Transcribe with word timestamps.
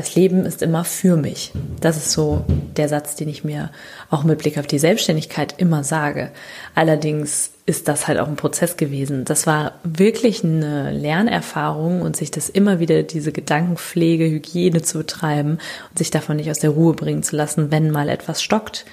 das 0.00 0.14
Leben 0.14 0.46
ist 0.46 0.62
immer 0.62 0.84
für 0.84 1.16
mich. 1.16 1.52
Das 1.78 1.98
ist 1.98 2.12
so 2.12 2.42
der 2.48 2.88
Satz, 2.88 3.16
den 3.16 3.28
ich 3.28 3.44
mir 3.44 3.68
auch 4.08 4.24
mit 4.24 4.38
Blick 4.38 4.56
auf 4.56 4.66
die 4.66 4.78
Selbstständigkeit 4.78 5.56
immer 5.58 5.84
sage. 5.84 6.30
Allerdings 6.74 7.50
ist 7.66 7.86
das 7.86 8.08
halt 8.08 8.18
auch 8.18 8.26
ein 8.26 8.36
Prozess 8.36 8.78
gewesen. 8.78 9.26
Das 9.26 9.46
war 9.46 9.72
wirklich 9.84 10.42
eine 10.42 10.90
Lernerfahrung 10.90 12.00
und 12.00 12.16
sich 12.16 12.30
das 12.30 12.48
immer 12.48 12.80
wieder 12.80 13.02
diese 13.02 13.30
Gedankenpflege, 13.30 14.24
Hygiene 14.24 14.80
zu 14.80 14.96
betreiben 14.96 15.58
und 15.90 15.98
sich 15.98 16.10
davon 16.10 16.36
nicht 16.36 16.50
aus 16.50 16.60
der 16.60 16.70
Ruhe 16.70 16.94
bringen 16.94 17.22
zu 17.22 17.36
lassen, 17.36 17.70
wenn 17.70 17.90
mal 17.90 18.08
etwas 18.08 18.42
stockt 18.42 18.86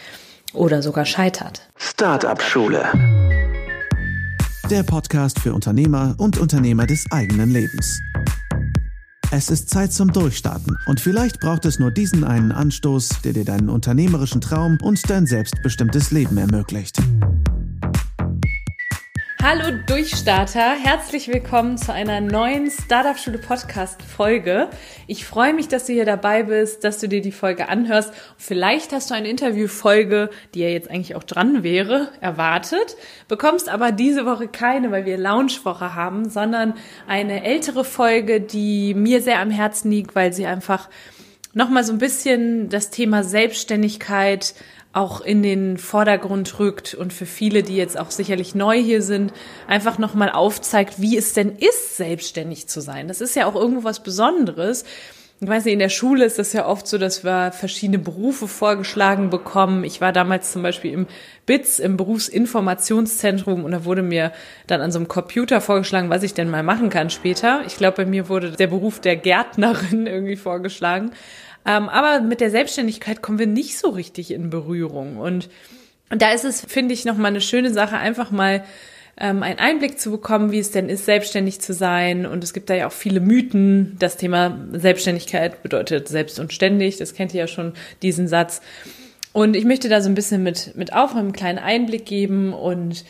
oder 0.51 0.81
sogar 0.81 1.05
scheitert. 1.05 1.61
Startup 1.77 2.41
Schule. 2.41 2.83
Der 4.69 4.83
Podcast 4.83 5.39
für 5.39 5.53
Unternehmer 5.53 6.15
und 6.17 6.37
Unternehmer 6.37 6.85
des 6.85 7.05
eigenen 7.11 7.49
Lebens. 7.49 8.01
Es 9.29 9.49
ist 9.49 9.69
Zeit 9.69 9.91
zum 9.91 10.13
Durchstarten 10.13 10.77
und 10.85 11.01
vielleicht 11.01 11.41
braucht 11.41 11.65
es 11.65 11.79
nur 11.79 11.91
diesen 11.91 12.23
einen 12.23 12.53
Anstoß, 12.53 13.09
der 13.25 13.33
dir 13.33 13.43
deinen 13.43 13.68
unternehmerischen 13.68 14.39
Traum 14.39 14.77
und 14.81 15.09
dein 15.09 15.25
selbstbestimmtes 15.25 16.11
Leben 16.11 16.37
ermöglicht. 16.37 16.97
Hallo 19.43 19.77
Durchstarter, 19.86 20.71
herzlich 20.71 21.27
willkommen 21.27 21.77
zu 21.77 21.93
einer 21.93 22.21
neuen 22.21 22.71
Startup 22.71 23.18
Schule 23.18 23.37
Podcast 23.37 24.01
Folge. 24.01 24.68
Ich 25.05 25.25
freue 25.25 25.54
mich, 25.54 25.68
dass 25.68 25.86
du 25.86 25.93
hier 25.93 26.05
dabei 26.05 26.43
bist, 26.43 26.83
dass 26.83 27.00
du 27.00 27.07
dir 27.07 27.21
die 27.21 27.32
Folge 27.32 27.69
anhörst. 27.69 28.11
Vielleicht 28.37 28.93
hast 28.93 29.11
du 29.11 29.13
eine 29.13 29.29
Interviewfolge, 29.29 30.32
die 30.54 30.61
ja 30.61 30.69
jetzt 30.69 30.89
eigentlich 30.89 31.15
auch 31.15 31.23
dran 31.23 31.61
wäre, 31.61 32.09
erwartet, 32.19 32.97
bekommst 33.27 33.69
aber 33.69 33.91
diese 33.91 34.25
Woche 34.25 34.47
keine, 34.47 34.89
weil 34.89 35.05
wir 35.05 35.17
Launchwoche 35.17 35.94
haben, 35.94 36.30
sondern 36.30 36.73
eine 37.08 37.45
ältere 37.45 37.85
Folge, 37.85 38.41
die 38.41 38.95
mir 38.95 39.22
sehr 39.22 39.39
am 39.39 39.52
Herzen 39.52 39.91
liegt, 39.91 40.16
weil 40.16 40.33
sie 40.33 40.47
einfach 40.47 40.89
nochmal 41.53 41.83
so 41.83 41.94
ein 41.94 41.99
bisschen 41.99 42.69
das 42.69 42.89
Thema 42.89 43.23
Selbstständigkeit 43.23 44.55
auch 44.97 45.21
in 45.21 45.43
den 45.43 45.77
Vordergrund 45.77 46.59
rückt 46.59 46.95
und 46.95 47.13
für 47.13 47.27
viele, 47.27 47.61
die 47.61 47.75
jetzt 47.75 47.99
auch 47.99 48.09
sicherlich 48.09 48.55
neu 48.55 48.81
hier 48.81 49.01
sind, 49.03 49.31
einfach 49.67 49.99
nochmal 49.99 50.31
aufzeigt, 50.31 50.99
wie 50.99 51.15
es 51.15 51.33
denn 51.33 51.55
ist, 51.55 51.97
selbstständig 51.97 52.67
zu 52.67 52.81
sein. 52.81 53.07
Das 53.07 53.21
ist 53.21 53.35
ja 53.35 53.45
auch 53.45 53.55
irgendwo 53.55 53.83
was 53.83 54.01
Besonderes. 54.01 54.85
Ich 55.39 55.47
weiß 55.47 55.65
nicht, 55.65 55.73
in 55.73 55.79
der 55.79 55.89
Schule 55.89 56.25
ist 56.25 56.39
das 56.39 56.51
ja 56.53 56.65
oft 56.65 56.87
so, 56.87 56.97
dass 56.97 57.23
wir 57.23 57.51
verschiedene 57.51 57.99
Berufe 57.99 58.47
vorgeschlagen 58.47 59.29
bekommen. 59.29 59.83
Ich 59.83 60.01
war 60.01 60.11
damals 60.11 60.51
zum 60.51 60.63
Beispiel 60.63 60.91
im 60.91 61.05
BITS, 61.45 61.77
im 61.77 61.95
Berufsinformationszentrum, 61.95 63.63
und 63.63 63.71
da 63.71 63.85
wurde 63.85 64.01
mir 64.01 64.31
dann 64.65 64.81
an 64.81 64.91
so 64.91 64.97
einem 64.97 65.07
Computer 65.07 65.61
vorgeschlagen, 65.61 66.09
was 66.09 66.23
ich 66.23 66.33
denn 66.33 66.49
mal 66.49 66.63
machen 66.63 66.89
kann 66.89 67.11
später. 67.11 67.61
Ich 67.67 67.77
glaube, 67.77 67.97
bei 67.97 68.05
mir 68.05 68.29
wurde 68.29 68.53
der 68.53 68.65
Beruf 68.65 68.99
der 68.99 69.15
Gärtnerin 69.15 70.07
irgendwie 70.07 70.37
vorgeschlagen. 70.37 71.11
Ähm, 71.67 71.89
aber 71.89 72.21
mit 72.21 72.39
der 72.39 72.49
Selbstständigkeit 72.49 73.21
kommen 73.21 73.39
wir 73.39 73.47
nicht 73.47 73.77
so 73.77 73.89
richtig 73.89 74.31
in 74.31 74.49
Berührung. 74.49 75.17
Und, 75.17 75.49
da 76.09 76.31
ist 76.31 76.45
es, 76.45 76.61
finde 76.61 76.93
ich, 76.93 77.03
nochmal 77.03 77.31
eine 77.31 77.41
schöne 77.41 77.69
Sache, 77.69 77.97
einfach 77.97 78.31
mal 78.31 78.63
ähm, 79.19 79.43
einen 79.43 79.59
Einblick 79.59 79.99
zu 79.99 80.09
bekommen, 80.09 80.53
wie 80.53 80.59
es 80.59 80.71
denn 80.71 80.87
ist, 80.87 81.03
selbstständig 81.03 81.59
zu 81.59 81.73
sein. 81.73 82.25
Und 82.25 82.45
es 82.45 82.53
gibt 82.53 82.69
da 82.69 82.75
ja 82.75 82.87
auch 82.87 82.93
viele 82.93 83.19
Mythen. 83.19 83.97
Das 83.99 84.15
Thema 84.15 84.57
Selbstständigkeit 84.71 85.61
bedeutet 85.63 86.07
selbst 86.07 86.39
und 86.39 86.53
ständig. 86.53 86.95
Das 86.97 87.13
kennt 87.13 87.33
ihr 87.33 87.41
ja 87.41 87.47
schon, 87.47 87.73
diesen 88.02 88.29
Satz. 88.29 88.61
Und 89.33 89.57
ich 89.57 89.65
möchte 89.65 89.89
da 89.89 89.99
so 89.99 90.07
ein 90.07 90.15
bisschen 90.15 90.43
mit, 90.43 90.77
mit 90.77 90.93
aufräumen, 90.93 91.25
einen 91.25 91.33
kleinen 91.33 91.59
Einblick 91.59 92.05
geben 92.05 92.53
und 92.53 93.03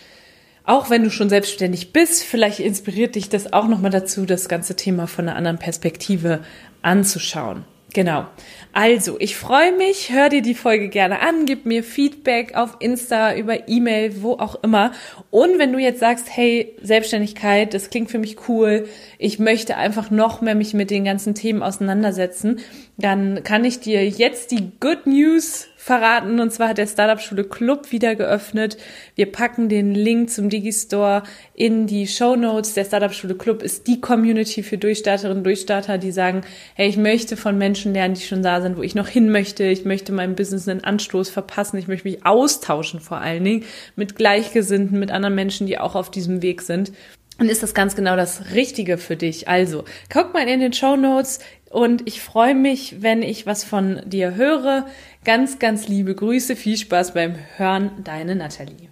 auch 0.66 0.90
wenn 0.90 1.04
du 1.04 1.10
schon 1.10 1.30
selbstständig 1.30 1.94
bist, 1.94 2.24
vielleicht 2.24 2.60
inspiriert 2.60 3.16
dich 3.16 3.30
das 3.30 3.54
auch 3.54 3.70
nochmal 3.70 3.92
dazu, 3.92 4.26
das 4.26 4.50
ganze 4.50 4.76
Thema 4.76 5.08
von 5.08 5.30
einer 5.30 5.38
anderen 5.38 5.60
Perspektive 5.60 6.42
anzuschauen. 6.82 7.64
Genau. 7.98 8.28
Also, 8.74 9.16
ich 9.20 9.36
freue 9.36 9.76
mich, 9.76 10.12
hör 10.12 10.30
dir 10.30 10.44
die 10.44 10.54
Folge 10.54 10.88
gerne 10.88 11.20
an, 11.22 11.48
gib 11.48 11.66
mir 11.66 11.84
Feedback 11.84 12.54
auf 12.56 12.78
Insta, 12.80 13.36
über 13.36 13.68
E-Mail, 13.68 14.22
wo 14.22 14.34
auch 14.34 14.62
immer. 14.62 14.92
Und 15.32 15.58
wenn 15.58 15.74
du 15.74 15.80
jetzt 15.80 16.00
sagst, 16.00 16.28
hey, 16.30 16.76
Selbstständigkeit, 16.80 17.74
das 17.74 17.90
klingt 17.90 18.12
für 18.12 18.20
mich 18.20 18.48
cool, 18.48 18.88
ich 19.18 19.40
möchte 19.40 19.78
einfach 19.78 20.12
noch 20.12 20.42
mehr 20.42 20.54
mich 20.54 20.76
mit 20.76 20.92
den 20.92 21.06
ganzen 21.06 21.34
Themen 21.34 21.64
auseinandersetzen, 21.64 22.60
dann 22.98 23.44
kann 23.44 23.64
ich 23.64 23.80
dir 23.80 24.08
jetzt 24.08 24.50
die 24.50 24.72
Good 24.80 25.06
News 25.06 25.68
verraten. 25.78 26.40
Und 26.40 26.52
zwar 26.52 26.70
hat 26.70 26.80
der 26.80 26.88
Startup 26.88 27.22
Schule 27.22 27.44
Club 27.44 27.92
wieder 27.92 28.16
geöffnet. 28.16 28.78
Wir 29.14 29.32
packen 29.32 29.70
den 29.70 29.94
Link 29.94 30.32
zum 30.32 30.50
Digistore 30.50 31.22
in 31.54 31.86
die 31.86 32.08
Show 32.08 32.36
Notes. 32.36 32.74
Der 32.74 32.86
Startup 32.86 33.14
Schule 33.14 33.36
Club 33.36 33.62
ist 33.62 33.86
die 33.86 34.02
Community 34.02 34.64
für 34.64 34.80
Durchstarterinnen 34.80 35.38
und 35.38 35.44
Durchstarter, 35.44 36.00
die 36.00 36.12
sagen, 36.12 36.42
hey, 36.74 36.90
ich 36.90 36.98
möchte 36.98 37.38
von 37.38 37.58
Menschen 37.58 37.94
lernen, 37.94 38.16
die 38.16 38.22
schon 38.22 38.42
da 38.42 38.62
sind, 38.62 38.78
wo 38.78 38.82
ich 38.82 38.96
noch 38.96 39.08
hin 39.08 39.32
möchte. 39.32 39.64
Ich 39.66 39.86
möchte 39.86 40.12
meinem 40.12 40.36
Business 40.36 40.68
einen 40.68 40.84
Anstoß 40.84 41.30
verpassen. 41.30 41.78
Ich 41.78 41.88
möchte 41.88 42.08
mich 42.08 42.26
austauschen 42.26 43.00
vor 43.00 43.20
allen 43.20 43.44
Dingen 43.44 43.66
mit 43.96 44.16
Gleichgesinnten, 44.16 44.98
mit 44.98 45.12
anderen 45.12 45.36
Menschen, 45.36 45.68
die 45.68 45.78
auch 45.78 45.94
auf 45.94 46.10
diesem 46.10 46.42
Weg 46.42 46.64
sind 46.64 46.92
dann 47.38 47.50
ist 47.50 47.64
das 47.64 47.74
ganz 47.74 47.96
genau 47.96 48.16
das 48.16 48.54
Richtige 48.54 48.98
für 48.98 49.16
dich. 49.16 49.48
Also, 49.48 49.84
guck 50.12 50.34
mal 50.34 50.48
in 50.48 50.60
den 50.60 50.74
Show 50.74 50.96
Notes 50.96 51.40
und 51.70 52.08
ich 52.08 52.22
freue 52.22 52.56
mich, 52.56 53.02
wenn 53.02 53.22
ich 53.22 53.46
was 53.46 53.64
von 53.64 54.02
dir 54.06 54.36
höre. 54.36 54.86
Ganz, 55.24 55.60
ganz 55.60 55.88
liebe 55.88 56.16
Grüße, 56.16 56.56
viel 56.56 56.78
Spaß 56.78 57.14
beim 57.14 57.36
Hören, 57.58 57.92
deine 58.04 58.36
Nathalie. 58.36 58.90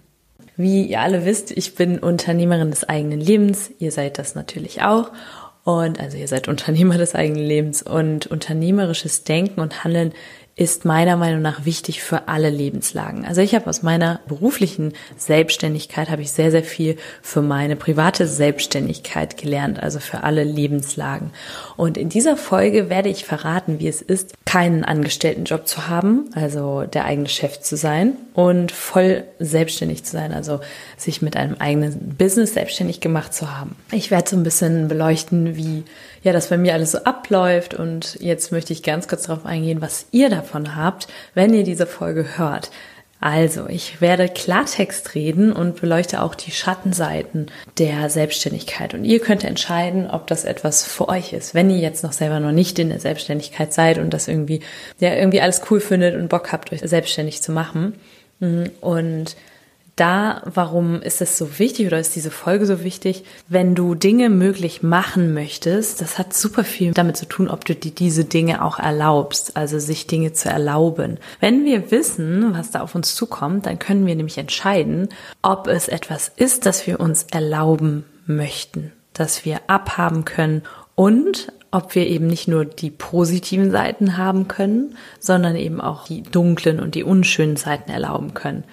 Wie 0.56 0.84
ihr 0.84 1.00
alle 1.00 1.24
wisst, 1.24 1.50
ich 1.50 1.74
bin 1.74 1.98
Unternehmerin 1.98 2.70
des 2.70 2.84
eigenen 2.84 3.20
Lebens. 3.20 3.70
Ihr 3.78 3.92
seid 3.92 4.18
das 4.18 4.34
natürlich 4.34 4.82
auch. 4.82 5.12
Und 5.64 6.00
also 6.00 6.16
ihr 6.16 6.28
seid 6.28 6.48
Unternehmer 6.48 6.96
des 6.96 7.14
eigenen 7.14 7.44
Lebens 7.44 7.82
und 7.82 8.26
unternehmerisches 8.26 9.24
Denken 9.24 9.60
und 9.60 9.82
Handeln 9.82 10.12
ist 10.58 10.86
meiner 10.86 11.18
Meinung 11.18 11.42
nach 11.42 11.66
wichtig 11.66 12.02
für 12.02 12.28
alle 12.28 12.48
Lebenslagen. 12.48 13.26
Also 13.26 13.42
ich 13.42 13.54
habe 13.54 13.68
aus 13.68 13.82
meiner 13.82 14.20
beruflichen 14.26 14.94
Selbstständigkeit 15.18 16.08
habe 16.08 16.22
ich 16.22 16.32
sehr 16.32 16.50
sehr 16.50 16.64
viel 16.64 16.96
für 17.20 17.42
meine 17.42 17.76
private 17.76 18.26
Selbstständigkeit 18.26 19.36
gelernt, 19.36 19.82
also 19.82 20.00
für 20.00 20.22
alle 20.22 20.44
Lebenslagen. 20.44 21.30
Und 21.76 21.98
in 21.98 22.08
dieser 22.08 22.38
Folge 22.38 22.88
werde 22.88 23.10
ich 23.10 23.26
verraten, 23.26 23.80
wie 23.80 23.88
es 23.88 24.00
ist, 24.00 24.32
keinen 24.46 24.82
Angestelltenjob 24.82 25.68
zu 25.68 25.88
haben, 25.88 26.30
also 26.34 26.84
der 26.84 27.04
eigene 27.04 27.28
Chef 27.28 27.60
zu 27.60 27.76
sein 27.76 28.16
und 28.32 28.72
voll 28.72 29.24
selbstständig 29.38 30.04
zu 30.04 30.12
sein, 30.12 30.32
also 30.32 30.60
sich 30.96 31.20
mit 31.20 31.36
einem 31.36 31.56
eigenen 31.58 32.14
Business 32.16 32.54
selbstständig 32.54 33.00
gemacht 33.00 33.34
zu 33.34 33.54
haben. 33.54 33.76
Ich 33.92 34.10
werde 34.10 34.30
so 34.30 34.36
ein 34.36 34.42
bisschen 34.42 34.88
beleuchten, 34.88 35.56
wie 35.56 35.84
ja 36.22 36.32
das 36.32 36.48
bei 36.48 36.56
mir 36.56 36.74
alles 36.74 36.92
so 36.92 36.98
abläuft 37.04 37.74
und 37.74 38.18
jetzt 38.20 38.52
möchte 38.52 38.72
ich 38.72 38.82
ganz 38.82 39.08
kurz 39.08 39.24
darauf 39.24 39.46
eingehen, 39.46 39.80
was 39.80 40.06
ihr 40.10 40.28
davon 40.46 40.76
habt, 40.76 41.08
wenn 41.34 41.52
ihr 41.52 41.64
diese 41.64 41.86
Folge 41.86 42.38
hört. 42.38 42.70
Also, 43.18 43.66
ich 43.66 44.02
werde 44.02 44.28
Klartext 44.28 45.14
reden 45.14 45.50
und 45.50 45.80
beleuchte 45.80 46.22
auch 46.22 46.34
die 46.34 46.50
Schattenseiten 46.50 47.46
der 47.78 48.10
Selbstständigkeit. 48.10 48.92
Und 48.92 49.04
ihr 49.04 49.20
könnt 49.20 49.42
entscheiden, 49.42 50.08
ob 50.08 50.26
das 50.26 50.44
etwas 50.44 50.84
für 50.84 51.08
euch 51.08 51.32
ist. 51.32 51.54
Wenn 51.54 51.70
ihr 51.70 51.78
jetzt 51.78 52.04
noch 52.04 52.12
selber 52.12 52.40
noch 52.40 52.52
nicht 52.52 52.78
in 52.78 52.90
der 52.90 53.00
Selbstständigkeit 53.00 53.72
seid 53.72 53.98
und 53.98 54.12
das 54.12 54.28
irgendwie, 54.28 54.60
ja, 55.00 55.14
irgendwie 55.14 55.40
alles 55.40 55.62
cool 55.70 55.80
findet 55.80 56.14
und 56.14 56.28
Bock 56.28 56.52
habt, 56.52 56.72
euch 56.72 56.82
selbstständig 56.82 57.42
zu 57.42 57.52
machen. 57.52 57.94
Und 58.82 59.36
da, 59.96 60.42
warum 60.44 61.00
ist 61.00 61.22
es 61.22 61.38
so 61.38 61.58
wichtig 61.58 61.86
oder 61.86 61.98
ist 61.98 62.14
diese 62.14 62.30
Folge 62.30 62.66
so 62.66 62.84
wichtig? 62.84 63.24
Wenn 63.48 63.74
du 63.74 63.94
Dinge 63.94 64.28
möglich 64.28 64.82
machen 64.82 65.32
möchtest, 65.32 66.02
das 66.02 66.18
hat 66.18 66.34
super 66.34 66.64
viel 66.64 66.92
damit 66.92 67.16
zu 67.16 67.26
tun, 67.26 67.48
ob 67.48 67.64
du 67.64 67.74
dir 67.74 67.90
diese 67.90 68.24
Dinge 68.26 68.62
auch 68.62 68.78
erlaubst, 68.78 69.56
also 69.56 69.78
sich 69.78 70.06
Dinge 70.06 70.34
zu 70.34 70.50
erlauben. 70.50 71.18
Wenn 71.40 71.64
wir 71.64 71.90
wissen, 71.90 72.54
was 72.54 72.70
da 72.70 72.82
auf 72.82 72.94
uns 72.94 73.14
zukommt, 73.14 73.64
dann 73.64 73.78
können 73.78 74.06
wir 74.06 74.14
nämlich 74.14 74.36
entscheiden, 74.36 75.08
ob 75.40 75.66
es 75.66 75.88
etwas 75.88 76.30
ist, 76.36 76.66
das 76.66 76.86
wir 76.86 77.00
uns 77.00 77.24
erlauben 77.30 78.04
möchten, 78.26 78.92
das 79.14 79.46
wir 79.46 79.60
abhaben 79.66 80.26
können 80.26 80.62
und 80.94 81.52
ob 81.76 81.94
wir 81.94 82.06
eben 82.06 82.26
nicht 82.26 82.48
nur 82.48 82.64
die 82.64 82.90
positiven 82.90 83.70
Seiten 83.70 84.16
haben 84.16 84.48
können, 84.48 84.96
sondern 85.20 85.56
eben 85.56 85.82
auch 85.82 86.06
die 86.06 86.22
dunklen 86.22 86.80
und 86.80 86.94
die 86.94 87.04
unschönen 87.04 87.56
Seiten 87.56 87.90
erlauben 87.90 88.32
können. 88.32 88.64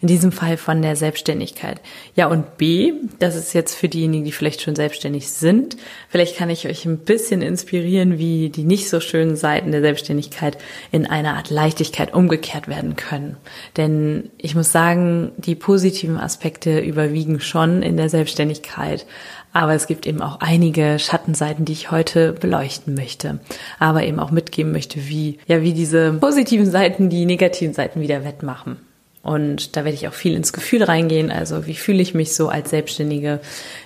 In 0.00 0.06
diesem 0.06 0.30
Fall 0.30 0.56
von 0.56 0.80
der 0.80 0.94
Selbstständigkeit. 0.94 1.80
Ja, 2.14 2.28
und 2.28 2.58
B, 2.58 2.92
das 3.18 3.34
ist 3.34 3.52
jetzt 3.52 3.74
für 3.74 3.88
diejenigen, 3.88 4.24
die 4.24 4.30
vielleicht 4.30 4.62
schon 4.62 4.76
selbstständig 4.76 5.28
sind. 5.32 5.76
Vielleicht 6.08 6.36
kann 6.36 6.50
ich 6.50 6.68
euch 6.68 6.84
ein 6.84 6.98
bisschen 6.98 7.42
inspirieren, 7.42 8.18
wie 8.18 8.48
die 8.48 8.62
nicht 8.62 8.88
so 8.88 9.00
schönen 9.00 9.34
Seiten 9.34 9.72
der 9.72 9.80
Selbstständigkeit 9.80 10.56
in 10.92 11.06
einer 11.06 11.34
Art 11.34 11.50
Leichtigkeit 11.50 12.14
umgekehrt 12.14 12.68
werden 12.68 12.94
können. 12.94 13.38
Denn 13.76 14.30
ich 14.38 14.54
muss 14.54 14.70
sagen, 14.70 15.32
die 15.36 15.56
positiven 15.56 16.16
Aspekte 16.16 16.78
überwiegen 16.78 17.40
schon 17.40 17.82
in 17.82 17.96
der 17.96 18.08
Selbstständigkeit. 18.08 19.04
Aber 19.52 19.74
es 19.74 19.86
gibt 19.86 20.06
eben 20.06 20.22
auch 20.22 20.40
einige 20.40 20.98
Schattenseiten, 20.98 21.64
die 21.66 21.74
ich 21.74 21.90
heute 21.90 22.32
beleuchten 22.52 22.94
möchte. 22.94 23.40
Aber 23.78 24.04
eben 24.04 24.20
auch 24.20 24.30
mitgeben 24.30 24.72
möchte, 24.72 25.08
wie, 25.08 25.38
ja, 25.46 25.62
wie 25.62 25.72
diese 25.72 26.12
positiven 26.12 26.70
Seiten 26.70 27.08
die 27.08 27.24
negativen 27.24 27.74
Seiten 27.74 28.00
wieder 28.00 28.24
wettmachen. 28.24 28.76
Und 29.22 29.76
da 29.76 29.84
werde 29.84 29.94
ich 29.94 30.08
auch 30.08 30.14
viel 30.14 30.34
ins 30.34 30.52
Gefühl 30.52 30.82
reingehen. 30.82 31.30
Also 31.30 31.66
wie 31.66 31.74
fühle 31.74 32.02
ich 32.02 32.12
mich 32.12 32.34
so 32.34 32.48
als 32.48 32.70
Selbstständige? 32.70 33.38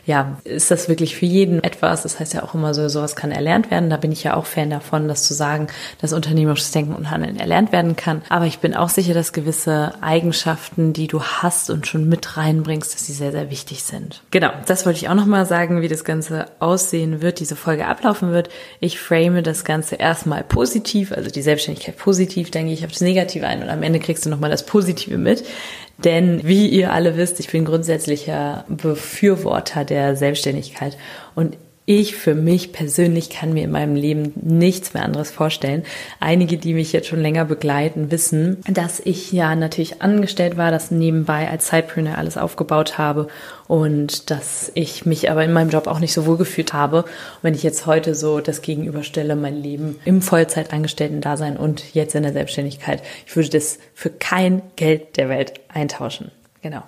Ja, 0.06 0.38
ist 0.44 0.70
das 0.70 0.88
wirklich 0.88 1.14
für 1.14 1.26
jeden 1.26 1.62
etwas? 1.62 2.04
Das 2.04 2.18
heißt 2.18 2.32
ja 2.32 2.42
auch 2.42 2.54
immer 2.54 2.72
so, 2.72 2.88
sowas 2.88 3.16
kann 3.16 3.32
erlernt 3.32 3.70
werden. 3.70 3.90
Da 3.90 3.98
bin 3.98 4.12
ich 4.12 4.24
ja 4.24 4.34
auch 4.34 4.46
Fan 4.46 4.70
davon, 4.70 5.08
das 5.08 5.24
zu 5.24 5.34
sagen, 5.34 5.66
dass 6.00 6.14
unternehmerisches 6.14 6.70
Denken 6.70 6.94
und 6.94 7.10
Handeln 7.10 7.38
erlernt 7.38 7.70
werden 7.70 7.96
kann. 7.96 8.22
Aber 8.30 8.46
ich 8.46 8.60
bin 8.60 8.74
auch 8.74 8.88
sicher, 8.88 9.12
dass 9.12 9.34
gewisse 9.34 9.92
Eigenschaften, 10.00 10.94
die 10.94 11.06
du 11.06 11.22
hast 11.22 11.68
und 11.68 11.86
schon 11.86 12.08
mit 12.08 12.38
reinbringst, 12.38 12.94
dass 12.94 13.04
sie 13.04 13.12
sehr, 13.12 13.32
sehr 13.32 13.50
wichtig 13.50 13.82
sind. 13.82 14.22
Genau, 14.30 14.50
das 14.64 14.86
wollte 14.86 15.00
ich 15.00 15.10
auch 15.10 15.14
nochmal 15.14 15.44
sagen, 15.44 15.82
wie 15.82 15.88
das 15.88 16.04
Ganze 16.04 16.46
aussehen 16.60 17.20
wird, 17.20 17.40
diese 17.40 17.56
Folge 17.56 17.86
ablaufen 17.86 18.32
wird. 18.32 18.48
Ich 18.80 18.98
frame 18.98 19.42
das 19.42 19.64
Ganze 19.64 19.96
erstmal 19.96 20.44
positiv, 20.44 21.12
also 21.12 21.30
die 21.30 21.42
Selbstständigkeit 21.42 21.98
positiv, 21.98 22.50
gehe 22.50 22.72
ich 22.72 22.84
auf 22.86 22.92
das 22.92 23.02
Negative 23.02 23.46
ein 23.46 23.62
und 23.62 23.68
am 23.68 23.82
Ende 23.82 24.00
kriegst 24.00 24.24
du 24.24 24.30
nochmal 24.30 24.50
das 24.50 24.64
Positive 24.64 25.25
mit. 25.26 25.44
Denn 25.98 26.40
wie 26.44 26.68
ihr 26.68 26.92
alle 26.92 27.16
wisst, 27.16 27.40
ich 27.40 27.50
bin 27.50 27.64
grundsätzlicher 27.64 28.64
Befürworter 28.68 29.84
der 29.84 30.16
Selbstständigkeit 30.16 30.96
und 31.34 31.56
ich 31.86 32.16
für 32.16 32.34
mich 32.34 32.72
persönlich 32.72 33.30
kann 33.30 33.52
mir 33.52 33.62
in 33.62 33.70
meinem 33.70 33.94
Leben 33.94 34.32
nichts 34.34 34.92
mehr 34.92 35.04
anderes 35.04 35.30
vorstellen. 35.30 35.84
Einige, 36.18 36.58
die 36.58 36.74
mich 36.74 36.92
jetzt 36.92 37.06
schon 37.06 37.22
länger 37.22 37.44
begleiten, 37.44 38.10
wissen, 38.10 38.58
dass 38.68 38.98
ich 38.98 39.30
ja 39.30 39.54
natürlich 39.54 40.02
angestellt 40.02 40.56
war, 40.56 40.72
das 40.72 40.90
nebenbei 40.90 41.48
als 41.48 41.68
Sidepreneur 41.68 42.18
alles 42.18 42.36
aufgebaut 42.36 42.98
habe 42.98 43.28
und 43.68 44.30
dass 44.30 44.72
ich 44.74 45.06
mich 45.06 45.30
aber 45.30 45.44
in 45.44 45.52
meinem 45.52 45.70
Job 45.70 45.86
auch 45.86 46.00
nicht 46.00 46.12
so 46.12 46.26
wohl 46.26 46.36
gefühlt 46.36 46.72
habe. 46.72 47.04
Und 47.04 47.42
wenn 47.42 47.54
ich 47.54 47.62
jetzt 47.62 47.86
heute 47.86 48.16
so 48.16 48.40
das 48.40 48.62
gegenüberstelle, 48.62 49.36
mein 49.36 49.56
Leben 49.56 50.00
im 50.04 50.22
Vollzeitangestellten-Dasein 50.22 51.56
und 51.56 51.94
jetzt 51.94 52.16
in 52.16 52.24
der 52.24 52.32
Selbstständigkeit, 52.32 53.02
ich 53.26 53.36
würde 53.36 53.50
das 53.50 53.78
für 53.94 54.10
kein 54.10 54.62
Geld 54.74 55.16
der 55.16 55.28
Welt 55.28 55.54
eintauschen. 55.68 56.32
Genau. 56.62 56.82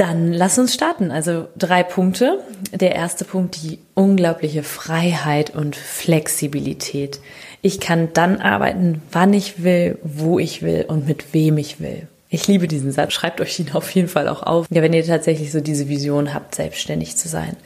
Dann 0.00 0.32
lass 0.32 0.58
uns 0.58 0.72
starten. 0.72 1.10
Also 1.10 1.48
drei 1.58 1.82
Punkte. 1.82 2.42
Der 2.72 2.94
erste 2.94 3.26
Punkt, 3.26 3.62
die 3.62 3.80
unglaubliche 3.92 4.62
Freiheit 4.62 5.54
und 5.54 5.76
Flexibilität. 5.76 7.20
Ich 7.60 7.80
kann 7.80 8.08
dann 8.14 8.38
arbeiten, 8.38 9.02
wann 9.12 9.34
ich 9.34 9.62
will, 9.62 9.98
wo 10.02 10.38
ich 10.38 10.62
will 10.62 10.86
und 10.88 11.06
mit 11.06 11.34
wem 11.34 11.58
ich 11.58 11.80
will. 11.80 12.08
Ich 12.32 12.46
liebe 12.46 12.68
diesen 12.68 12.92
Satz. 12.92 13.12
Schreibt 13.12 13.40
euch 13.40 13.58
ihn 13.58 13.72
auf 13.72 13.90
jeden 13.90 14.06
Fall 14.06 14.28
auch 14.28 14.44
auf. 14.44 14.66
Ja, 14.70 14.82
wenn 14.82 14.92
ihr 14.92 15.04
tatsächlich 15.04 15.50
so 15.50 15.60
diese 15.60 15.88
Vision 15.88 16.32
habt, 16.32 16.54
selbstständig 16.54 17.16
zu 17.16 17.28
sein. 17.28 17.56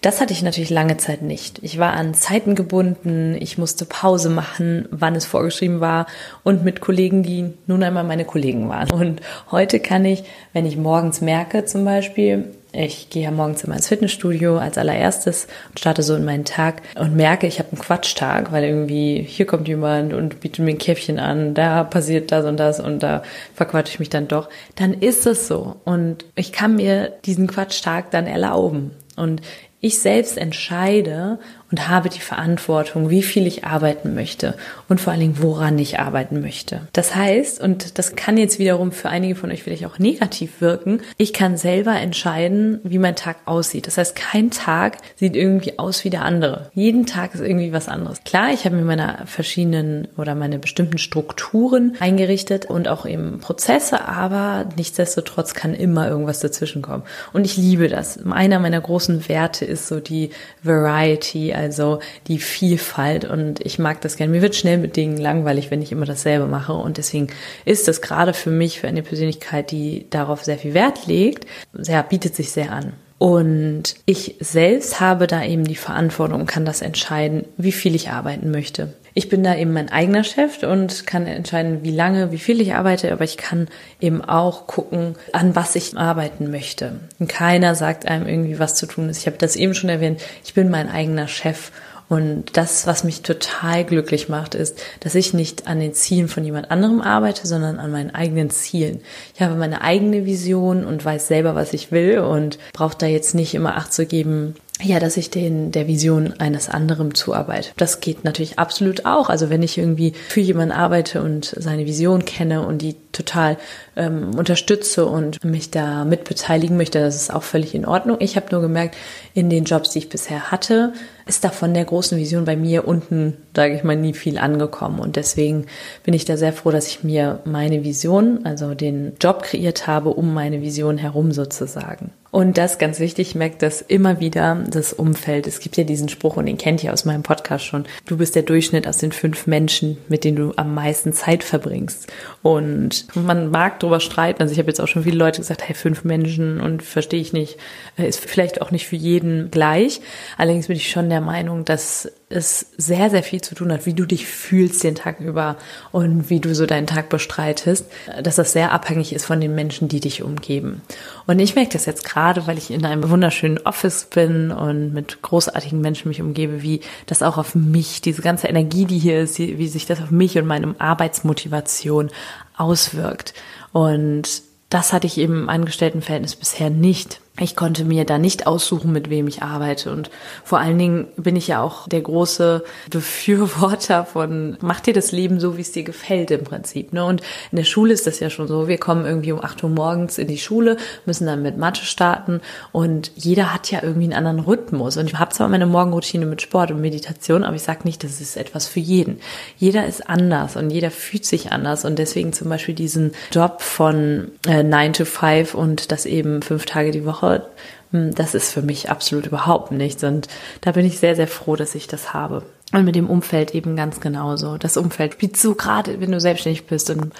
Das 0.00 0.20
hatte 0.20 0.32
ich 0.32 0.42
natürlich 0.42 0.70
lange 0.70 0.96
Zeit 0.96 1.22
nicht. 1.22 1.60
Ich 1.62 1.78
war 1.78 1.92
an 1.92 2.14
Zeiten 2.14 2.56
gebunden, 2.56 3.36
ich 3.38 3.58
musste 3.58 3.84
Pause 3.84 4.28
machen, 4.28 4.88
wann 4.90 5.14
es 5.14 5.24
vorgeschrieben 5.24 5.80
war 5.80 6.06
und 6.42 6.64
mit 6.64 6.80
Kollegen, 6.80 7.22
die 7.22 7.52
nun 7.68 7.82
einmal 7.84 8.04
meine 8.04 8.24
Kollegen 8.24 8.68
waren. 8.68 8.90
Und 8.90 9.20
heute 9.52 9.78
kann 9.78 10.04
ich, 10.04 10.24
wenn 10.52 10.66
ich 10.66 10.76
morgens 10.76 11.20
merke 11.20 11.64
zum 11.64 11.84
Beispiel, 11.84 12.56
ich 12.72 13.08
gehe 13.08 13.24
ja 13.24 13.30
morgens 13.30 13.64
immer 13.64 13.76
ins 13.76 13.88
Fitnessstudio 13.88 14.58
als 14.58 14.76
allererstes 14.76 15.46
und 15.70 15.78
starte 15.78 16.02
so 16.02 16.14
in 16.14 16.24
meinen 16.24 16.44
Tag 16.44 16.82
und 16.98 17.16
merke, 17.16 17.46
ich 17.46 17.58
habe 17.58 17.72
einen 17.72 17.80
Quatschtag, 17.80 18.52
weil 18.52 18.64
irgendwie 18.64 19.22
hier 19.22 19.46
kommt 19.46 19.68
jemand 19.68 20.12
und 20.12 20.40
bietet 20.40 20.64
mir 20.64 20.72
ein 20.72 20.78
Käffchen 20.78 21.18
an, 21.18 21.54
da 21.54 21.82
passiert 21.84 22.30
das 22.30 22.44
und 22.44 22.58
das 22.58 22.78
und 22.78 23.02
da 23.02 23.22
verquatsche 23.54 23.94
ich 23.94 24.00
mich 24.00 24.10
dann 24.10 24.28
doch. 24.28 24.48
Dann 24.74 24.92
ist 24.92 25.26
es 25.26 25.48
so 25.48 25.76
und 25.84 26.26
ich 26.34 26.52
kann 26.52 26.76
mir 26.76 27.12
diesen 27.24 27.46
Quatschtag 27.46 28.10
dann 28.10 28.26
erlauben. 28.26 28.90
Und 29.16 29.40
ich 29.80 30.00
selbst 30.00 30.38
entscheide 30.38 31.38
und 31.70 31.88
habe 31.88 32.08
die 32.08 32.20
Verantwortung, 32.20 33.10
wie 33.10 33.22
viel 33.22 33.46
ich 33.46 33.64
arbeiten 33.64 34.14
möchte 34.14 34.54
und 34.88 35.00
vor 35.00 35.12
allen 35.12 35.20
Dingen, 35.20 35.42
woran 35.42 35.78
ich 35.78 35.98
arbeiten 36.00 36.40
möchte. 36.40 36.80
Das 36.92 37.14
heißt, 37.14 37.60
und 37.60 37.98
das 37.98 38.16
kann 38.16 38.38
jetzt 38.38 38.58
wiederum 38.58 38.90
für 38.90 39.08
einige 39.08 39.34
von 39.34 39.50
euch 39.52 39.62
vielleicht 39.62 39.84
auch 39.84 39.98
negativ 39.98 40.60
wirken, 40.60 41.00
ich 41.16 41.32
kann 41.32 41.56
selber 41.56 41.92
entscheiden, 41.92 42.80
wie 42.84 42.98
mein 42.98 43.16
Tag 43.16 43.36
aussieht. 43.44 43.86
Das 43.86 43.98
heißt, 43.98 44.16
kein 44.16 44.50
Tag 44.50 44.98
sieht 45.16 45.36
irgendwie 45.36 45.78
aus 45.78 46.04
wie 46.04 46.10
der 46.10 46.24
andere. 46.24 46.70
Jeden 46.74 47.06
Tag 47.06 47.34
ist 47.34 47.40
irgendwie 47.40 47.72
was 47.72 47.88
anderes. 47.88 48.24
Klar, 48.24 48.52
ich 48.52 48.64
habe 48.64 48.76
mir 48.76 48.84
meine 48.84 49.26
verschiedenen 49.26 50.08
oder 50.16 50.34
meine 50.34 50.58
bestimmten 50.58 50.98
Strukturen 50.98 51.96
eingerichtet 52.00 52.66
und 52.66 52.88
auch 52.88 53.04
eben 53.04 53.40
Prozesse, 53.40 54.06
aber 54.06 54.66
nichtsdestotrotz 54.76 55.54
kann 55.54 55.74
immer 55.74 56.08
irgendwas 56.08 56.40
dazwischen 56.40 56.82
kommen. 56.82 57.02
Und 57.32 57.44
ich 57.44 57.56
liebe 57.56 57.88
das. 57.88 58.18
Einer 58.26 58.58
meiner 58.58 58.80
großen 58.80 59.28
Werte 59.28 59.67
ist 59.68 59.88
so 59.88 60.00
die 60.00 60.30
Variety, 60.62 61.52
also 61.52 62.00
die 62.26 62.38
Vielfalt 62.38 63.24
und 63.24 63.64
ich 63.64 63.78
mag 63.78 64.00
das 64.00 64.16
gerne. 64.16 64.32
Mir 64.32 64.42
wird 64.42 64.56
schnell 64.56 64.78
mit 64.78 64.96
Dingen 64.96 65.16
langweilig, 65.16 65.70
wenn 65.70 65.82
ich 65.82 65.92
immer 65.92 66.06
dasselbe 66.06 66.46
mache 66.46 66.72
und 66.72 66.96
deswegen 66.96 67.28
ist 67.64 67.88
das 67.88 68.02
gerade 68.02 68.34
für 68.34 68.50
mich, 68.50 68.80
für 68.80 68.88
eine 68.88 69.02
Persönlichkeit, 69.02 69.70
die 69.70 70.06
darauf 70.10 70.44
sehr 70.44 70.58
viel 70.58 70.74
Wert 70.74 71.06
legt, 71.06 71.46
sehr, 71.72 72.02
bietet 72.02 72.34
sich 72.34 72.50
sehr 72.50 72.72
an. 72.72 72.94
Und 73.18 73.96
ich 74.06 74.36
selbst 74.38 75.00
habe 75.00 75.26
da 75.26 75.44
eben 75.44 75.64
die 75.64 75.74
Verantwortung, 75.74 76.46
kann 76.46 76.64
das 76.64 76.82
entscheiden, 76.82 77.44
wie 77.56 77.72
viel 77.72 77.96
ich 77.96 78.10
arbeiten 78.10 78.52
möchte. 78.52 78.94
Ich 79.12 79.28
bin 79.28 79.42
da 79.42 79.56
eben 79.56 79.72
mein 79.72 79.90
eigener 79.90 80.22
Chef 80.22 80.62
und 80.62 81.04
kann 81.04 81.26
entscheiden, 81.26 81.82
wie 81.82 81.90
lange, 81.90 82.30
wie 82.30 82.38
viel 82.38 82.60
ich 82.60 82.74
arbeite, 82.74 83.10
aber 83.12 83.24
ich 83.24 83.36
kann 83.36 83.66
eben 84.00 84.24
auch 84.24 84.68
gucken, 84.68 85.16
an 85.32 85.56
was 85.56 85.74
ich 85.74 85.98
arbeiten 85.98 86.52
möchte. 86.52 87.00
Und 87.18 87.28
keiner 87.28 87.74
sagt 87.74 88.06
einem 88.06 88.28
irgendwie, 88.28 88.60
was 88.60 88.76
zu 88.76 88.86
tun 88.86 89.08
ist. 89.08 89.18
Ich 89.18 89.26
habe 89.26 89.36
das 89.36 89.56
eben 89.56 89.74
schon 89.74 89.90
erwähnt. 89.90 90.20
Ich 90.44 90.54
bin 90.54 90.70
mein 90.70 90.88
eigener 90.88 91.26
Chef 91.26 91.72
und 92.08 92.56
das, 92.56 92.86
was 92.86 93.04
mich 93.04 93.22
total 93.22 93.84
glücklich 93.84 94.28
macht, 94.28 94.54
ist, 94.54 94.80
dass 95.00 95.14
ich 95.14 95.34
nicht 95.34 95.66
an 95.66 95.78
den 95.78 95.92
Zielen 95.92 96.28
von 96.28 96.44
jemand 96.44 96.70
anderem 96.70 97.00
arbeite, 97.00 97.46
sondern 97.46 97.78
an 97.78 97.90
meinen 97.90 98.14
eigenen 98.14 98.50
Zielen. 98.50 99.00
Ich 99.34 99.42
habe 99.42 99.54
meine 99.56 99.82
eigene 99.82 100.24
Vision 100.24 100.84
und 100.84 101.04
weiß 101.04 101.28
selber, 101.28 101.54
was 101.54 101.74
ich 101.74 101.92
will 101.92 102.20
und 102.20 102.58
brauche 102.72 102.96
da 102.96 103.06
jetzt 103.06 103.34
nicht 103.34 103.54
immer 103.54 103.76
Acht 103.76 103.92
zu 103.92 104.06
geben, 104.06 104.54
ja, 104.80 105.00
dass 105.00 105.16
ich 105.16 105.30
den 105.30 105.72
der 105.72 105.88
Vision 105.88 106.34
eines 106.38 106.68
anderen 106.68 107.14
zuarbeite. 107.14 107.70
Das 107.76 108.00
geht 108.00 108.24
natürlich 108.24 108.58
absolut 108.58 109.06
auch. 109.06 109.28
Also 109.28 109.50
wenn 109.50 109.62
ich 109.62 109.76
irgendwie 109.76 110.12
für 110.28 110.40
jemanden 110.40 110.72
arbeite 110.72 111.20
und 111.22 111.52
seine 111.58 111.84
Vision 111.84 112.24
kenne 112.24 112.64
und 112.64 112.80
die 112.80 112.94
total 113.12 113.56
ähm, 113.96 114.36
unterstütze 114.36 115.06
und 115.06 115.42
mich 115.44 115.72
da 115.72 116.04
mitbeteiligen 116.04 116.76
möchte, 116.76 117.00
das 117.00 117.16
ist 117.16 117.34
auch 117.34 117.42
völlig 117.42 117.74
in 117.74 117.86
Ordnung. 117.86 118.18
Ich 118.20 118.36
habe 118.36 118.46
nur 118.52 118.60
gemerkt, 118.60 118.96
in 119.34 119.50
den 119.50 119.64
Jobs, 119.64 119.90
die 119.90 119.98
ich 119.98 120.08
bisher 120.08 120.52
hatte, 120.52 120.92
ist 121.28 121.44
da 121.44 121.50
von 121.50 121.74
der 121.74 121.84
großen 121.84 122.18
Vision 122.18 122.44
bei 122.44 122.56
mir 122.56 122.88
unten, 122.88 123.36
sage 123.54 123.74
ich 123.74 123.84
mal, 123.84 123.96
nie 123.96 124.14
viel 124.14 124.38
angekommen. 124.38 124.98
Und 124.98 125.16
deswegen 125.16 125.66
bin 126.02 126.14
ich 126.14 126.24
da 126.24 126.36
sehr 126.36 126.52
froh, 126.52 126.70
dass 126.70 126.88
ich 126.88 127.04
mir 127.04 127.40
meine 127.44 127.84
Vision, 127.84 128.40
also 128.44 128.74
den 128.74 129.12
Job 129.20 129.42
kreiert 129.42 129.86
habe, 129.86 130.08
um 130.10 130.32
meine 130.32 130.62
Vision 130.62 130.96
herum 130.96 131.32
sozusagen. 131.32 132.10
Und 132.30 132.58
das 132.58 132.78
ganz 132.78 133.00
wichtig, 133.00 133.28
ich 133.28 133.34
merke 133.34 133.56
das 133.58 133.80
immer 133.80 134.20
wieder, 134.20 134.62
das 134.68 134.92
Umfeld. 134.92 135.46
Es 135.46 135.60
gibt 135.60 135.76
ja 135.76 135.84
diesen 135.84 136.08
Spruch 136.08 136.36
und 136.36 136.46
den 136.46 136.58
kennt 136.58 136.84
ihr 136.84 136.92
aus 136.92 137.04
meinem 137.04 137.22
Podcast 137.22 137.64
schon. 137.64 137.86
Du 138.04 138.18
bist 138.18 138.34
der 138.34 138.42
Durchschnitt 138.42 138.86
aus 138.86 138.98
den 138.98 139.12
fünf 139.12 139.46
Menschen, 139.46 139.96
mit 140.08 140.24
denen 140.24 140.36
du 140.36 140.52
am 140.56 140.74
meisten 140.74 141.12
Zeit 141.12 141.42
verbringst. 141.42 142.06
Und 142.42 143.06
man 143.14 143.50
mag 143.50 143.80
darüber 143.80 144.00
streiten. 144.00 144.42
Also 144.42 144.52
ich 144.52 144.58
habe 144.58 144.68
jetzt 144.68 144.80
auch 144.80 144.88
schon 144.88 145.04
viele 145.04 145.16
Leute 145.16 145.40
gesagt, 145.40 145.66
hey, 145.66 145.74
fünf 145.74 146.04
Menschen 146.04 146.60
und 146.60 146.82
verstehe 146.82 147.20
ich 147.20 147.32
nicht, 147.32 147.56
äh, 147.96 148.06
ist 148.06 148.20
vielleicht 148.20 148.60
auch 148.60 148.70
nicht 148.70 148.86
für 148.86 148.96
jeden 148.96 149.50
gleich. 149.50 150.00
Allerdings 150.36 150.66
bin 150.66 150.76
ich 150.76 150.90
schon 150.90 151.08
der 151.08 151.22
Meinung, 151.22 151.64
dass 151.64 152.10
es 152.30 152.66
sehr, 152.76 153.08
sehr 153.08 153.22
viel 153.22 153.40
zu 153.40 153.54
tun 153.54 153.72
hat, 153.72 153.86
wie 153.86 153.94
du 153.94 154.04
dich 154.04 154.26
fühlst 154.26 154.84
den 154.84 154.94
Tag 154.94 155.20
über 155.20 155.56
und 155.92 156.28
wie 156.28 156.40
du 156.40 156.54
so 156.54 156.66
deinen 156.66 156.86
Tag 156.86 157.08
bestreitest, 157.08 157.86
dass 158.22 158.36
das 158.36 158.52
sehr 158.52 158.72
abhängig 158.72 159.14
ist 159.14 159.24
von 159.24 159.40
den 159.40 159.54
Menschen, 159.54 159.88
die 159.88 160.00
dich 160.00 160.22
umgeben. 160.22 160.82
Und 161.26 161.38
ich 161.38 161.54
merke 161.54 161.72
das 161.72 161.86
jetzt 161.86 162.04
gerade, 162.04 162.46
weil 162.46 162.58
ich 162.58 162.70
in 162.70 162.84
einem 162.84 163.08
wunderschönen 163.08 163.58
Office 163.58 164.04
bin 164.04 164.50
und 164.50 164.92
mit 164.92 165.22
großartigen 165.22 165.80
Menschen 165.80 166.08
mich 166.08 166.20
umgebe, 166.20 166.62
wie 166.62 166.80
das 167.06 167.22
auch 167.22 167.38
auf 167.38 167.54
mich, 167.54 168.02
diese 168.02 168.20
ganze 168.20 168.48
Energie, 168.48 168.84
die 168.84 168.98
hier 168.98 169.20
ist, 169.20 169.38
wie 169.38 169.68
sich 169.68 169.86
das 169.86 170.02
auf 170.02 170.10
mich 170.10 170.36
und 170.36 170.46
meine 170.46 170.74
Arbeitsmotivation 170.78 172.10
auswirkt. 172.56 173.32
Und 173.72 174.42
das 174.68 174.92
hatte 174.92 175.06
ich 175.06 175.16
eben 175.16 175.42
im 175.42 175.48
Angestelltenverhältnis 175.48 176.36
bisher 176.36 176.68
nicht. 176.68 177.20
Ich 177.40 177.54
konnte 177.54 177.84
mir 177.84 178.04
da 178.04 178.18
nicht 178.18 178.46
aussuchen, 178.46 178.92
mit 178.92 179.10
wem 179.10 179.28
ich 179.28 179.42
arbeite. 179.42 179.92
Und 179.92 180.10
vor 180.42 180.58
allen 180.58 180.78
Dingen 180.78 181.06
bin 181.16 181.36
ich 181.36 181.48
ja 181.48 181.62
auch 181.62 181.86
der 181.88 182.00
große 182.00 182.64
Befürworter 182.90 184.04
von, 184.04 184.56
mach 184.60 184.80
dir 184.80 184.92
das 184.92 185.12
Leben 185.12 185.38
so, 185.38 185.56
wie 185.56 185.60
es 185.60 185.72
dir 185.72 185.84
gefällt 185.84 186.30
im 186.30 186.44
Prinzip. 186.44 186.92
Ne? 186.92 187.04
Und 187.04 187.22
in 187.52 187.56
der 187.56 187.64
Schule 187.64 187.92
ist 187.92 188.06
das 188.06 188.18
ja 188.20 188.28
schon 188.28 188.48
so. 188.48 188.66
Wir 188.66 188.78
kommen 188.78 189.06
irgendwie 189.06 189.32
um 189.32 189.42
8 189.42 189.62
Uhr 189.62 189.70
morgens 189.70 190.18
in 190.18 190.26
die 190.26 190.38
Schule, 190.38 190.76
müssen 191.06 191.26
dann 191.26 191.42
mit 191.42 191.56
Mathe 191.56 191.84
starten 191.84 192.40
und 192.72 193.12
jeder 193.14 193.54
hat 193.54 193.70
ja 193.70 193.82
irgendwie 193.82 194.04
einen 194.04 194.26
anderen 194.26 194.40
Rhythmus. 194.40 194.96
Und 194.96 195.06
ich 195.06 195.18
habe 195.18 195.32
zwar 195.32 195.48
meine 195.48 195.66
Morgenroutine 195.66 196.26
mit 196.26 196.42
Sport 196.42 196.72
und 196.72 196.80
Meditation, 196.80 197.44
aber 197.44 197.56
ich 197.56 197.62
sage 197.62 197.80
nicht, 197.84 198.02
das 198.02 198.20
ist 198.20 198.36
etwas 198.36 198.66
für 198.66 198.80
jeden. 198.80 199.20
Jeder 199.56 199.86
ist 199.86 200.08
anders 200.08 200.56
und 200.56 200.70
jeder 200.70 200.90
fühlt 200.90 201.24
sich 201.24 201.52
anders. 201.52 201.84
Und 201.84 201.98
deswegen 201.98 202.32
zum 202.32 202.48
Beispiel 202.48 202.74
diesen 202.74 203.12
Job 203.30 203.62
von 203.62 204.32
äh, 204.46 204.62
9 204.62 204.92
to 204.92 205.04
5 205.04 205.54
und 205.54 205.92
das 205.92 206.04
eben 206.04 206.42
fünf 206.42 206.66
Tage 206.66 206.90
die 206.90 207.04
Woche 207.04 207.27
Woche, 207.28 207.46
hm, 207.90 208.14
das 208.14 208.34
ist 208.34 208.52
für 208.52 208.62
mich 208.62 208.90
absolut 208.90 209.26
überhaupt 209.26 209.72
nichts. 209.72 210.04
Und 210.04 210.28
da 210.60 210.72
bin 210.72 210.84
ich 210.84 210.98
sehr, 210.98 211.16
sehr 211.16 211.28
froh, 211.28 211.56
dass 211.56 211.74
ich 211.74 211.86
das 211.86 212.12
habe. 212.12 212.42
Und 212.72 212.84
mit 212.84 212.96
dem 212.96 213.08
Umfeld 213.08 213.54
eben 213.54 213.76
ganz 213.76 214.00
genauso. 214.00 214.58
Das 214.58 214.76
Umfeld, 214.76 215.20
wie 215.22 215.28
du 215.28 215.54
gerade, 215.54 216.00
wenn 216.00 216.12
du 216.12 216.20
selbstständig 216.20 216.66
bist 216.66 216.90
und 216.90 217.12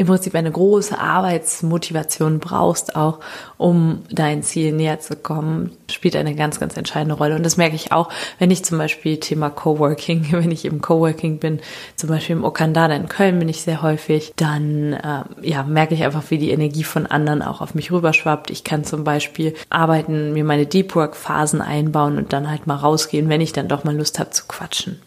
im 0.00 0.06
Prinzip 0.06 0.34
eine 0.34 0.50
große 0.50 0.98
Arbeitsmotivation 0.98 2.38
brauchst 2.38 2.96
auch, 2.96 3.20
um 3.58 4.00
dein 4.10 4.42
Ziel 4.42 4.72
näher 4.72 4.98
zu 4.98 5.14
kommen, 5.14 5.72
spielt 5.90 6.16
eine 6.16 6.34
ganz, 6.34 6.58
ganz 6.58 6.78
entscheidende 6.78 7.16
Rolle. 7.16 7.36
Und 7.36 7.44
das 7.44 7.58
merke 7.58 7.76
ich 7.76 7.92
auch, 7.92 8.08
wenn 8.38 8.50
ich 8.50 8.64
zum 8.64 8.78
Beispiel 8.78 9.20
Thema 9.20 9.50
Coworking, 9.50 10.28
wenn 10.30 10.50
ich 10.50 10.64
im 10.64 10.80
Coworking 10.80 11.36
bin, 11.36 11.60
zum 11.96 12.08
Beispiel 12.08 12.36
im 12.36 12.44
Okandada 12.44 12.94
in 12.94 13.08
Köln 13.08 13.38
bin 13.38 13.50
ich 13.50 13.60
sehr 13.60 13.82
häufig, 13.82 14.32
dann 14.36 14.94
äh, 14.94 15.24
ja, 15.42 15.64
merke 15.64 15.92
ich 15.92 16.02
einfach, 16.02 16.30
wie 16.30 16.38
die 16.38 16.50
Energie 16.50 16.84
von 16.84 17.04
anderen 17.04 17.42
auch 17.42 17.60
auf 17.60 17.74
mich 17.74 17.92
rüberschwappt. 17.92 18.50
Ich 18.50 18.64
kann 18.64 18.84
zum 18.84 19.04
Beispiel 19.04 19.52
arbeiten, 19.68 20.32
mir 20.32 20.44
meine 20.44 20.64
Deep 20.64 20.94
Work 20.94 21.14
Phasen 21.14 21.60
einbauen 21.60 22.16
und 22.16 22.32
dann 22.32 22.50
halt 22.50 22.66
mal 22.66 22.76
rausgehen, 22.76 23.28
wenn 23.28 23.42
ich 23.42 23.52
dann 23.52 23.68
doch 23.68 23.84
mal 23.84 23.94
Lust 23.94 24.18
habe 24.18 24.30
zu 24.30 24.46
quatschen. 24.48 24.98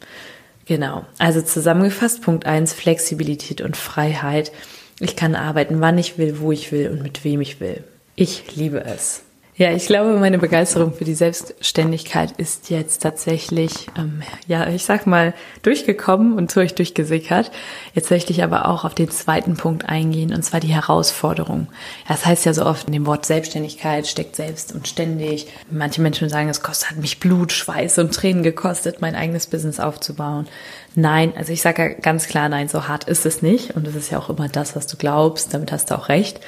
Genau. 0.65 1.03
Also 1.17 1.41
zusammengefasst, 1.41 2.21
Punkt 2.21 2.45
eins 2.45 2.73
Flexibilität 2.73 3.61
und 3.61 3.75
Freiheit. 3.75 4.51
Ich 4.99 5.15
kann 5.15 5.35
arbeiten, 5.35 5.81
wann 5.81 5.97
ich 5.97 6.17
will, 6.17 6.39
wo 6.39 6.51
ich 6.51 6.71
will 6.71 6.89
und 6.89 7.01
mit 7.01 7.23
wem 7.23 7.41
ich 7.41 7.59
will. 7.59 7.83
Ich 8.15 8.55
liebe 8.55 8.83
es. 8.83 9.23
Ja, 9.55 9.71
ich 9.71 9.85
glaube, 9.85 10.17
meine 10.17 10.39
Begeisterung 10.39 10.93
für 10.93 11.05
die 11.05 11.13
Selbstständigkeit 11.13 12.31
ist 12.37 12.71
jetzt 12.71 13.03
tatsächlich, 13.03 13.85
ähm, 13.95 14.23
ja, 14.47 14.67
ich 14.67 14.83
sag 14.83 15.05
mal, 15.05 15.35
durchgekommen 15.61 16.33
und 16.33 16.49
zu 16.49 16.59
euch 16.59 16.73
durchgesickert. 16.73 17.51
Jetzt 17.93 18.09
möchte 18.09 18.31
ich 18.31 18.43
aber 18.43 18.67
auch 18.67 18.83
auf 18.83 18.95
den 18.95 19.11
zweiten 19.11 19.55
Punkt 19.55 19.87
eingehen, 19.87 20.33
und 20.33 20.41
zwar 20.41 20.59
die 20.59 20.73
Herausforderung. 20.73 21.67
Das 22.07 22.25
heißt 22.25 22.45
ja 22.45 22.53
so 22.55 22.65
oft, 22.65 22.87
in 22.87 22.93
dem 22.93 23.05
Wort 23.05 23.27
Selbstständigkeit 23.27 24.07
steckt 24.07 24.35
selbst 24.35 24.73
und 24.73 24.87
ständig. 24.87 25.45
Manche 25.69 26.01
Menschen 26.01 26.29
sagen, 26.29 26.49
es 26.49 26.63
kostet, 26.63 26.89
hat 26.89 26.97
mich 26.97 27.19
Blut, 27.19 27.51
Schweiß 27.51 27.99
und 27.99 28.11
Tränen 28.11 28.41
gekostet, 28.41 29.01
mein 29.01 29.13
eigenes 29.13 29.45
Business 29.45 29.79
aufzubauen. 29.79 30.47
Nein, 30.95 31.31
also 31.37 31.53
ich 31.53 31.61
sage 31.61 31.81
ja 31.83 31.89
ganz 31.89 32.27
klar, 32.27 32.49
nein, 32.49 32.69
so 32.69 32.87
hart 32.87 33.03
ist 33.03 33.27
es 33.27 33.43
nicht. 33.43 33.75
Und 33.75 33.85
das 33.85 33.93
ist 33.93 34.09
ja 34.09 34.17
auch 34.17 34.31
immer 34.31 34.49
das, 34.49 34.75
was 34.75 34.87
du 34.87 34.97
glaubst. 34.97 35.53
Damit 35.53 35.71
hast 35.71 35.91
du 35.91 35.95
auch 35.95 36.09
recht. 36.09 36.39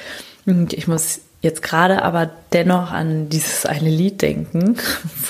Und 0.44 0.72
ich 0.72 0.88
muss 0.88 1.20
jetzt 1.40 1.62
gerade 1.62 2.02
aber 2.02 2.30
dennoch 2.56 2.90
an 2.90 3.28
dieses 3.28 3.66
eine 3.66 3.90
Lied 3.90 4.22
denken. 4.22 4.76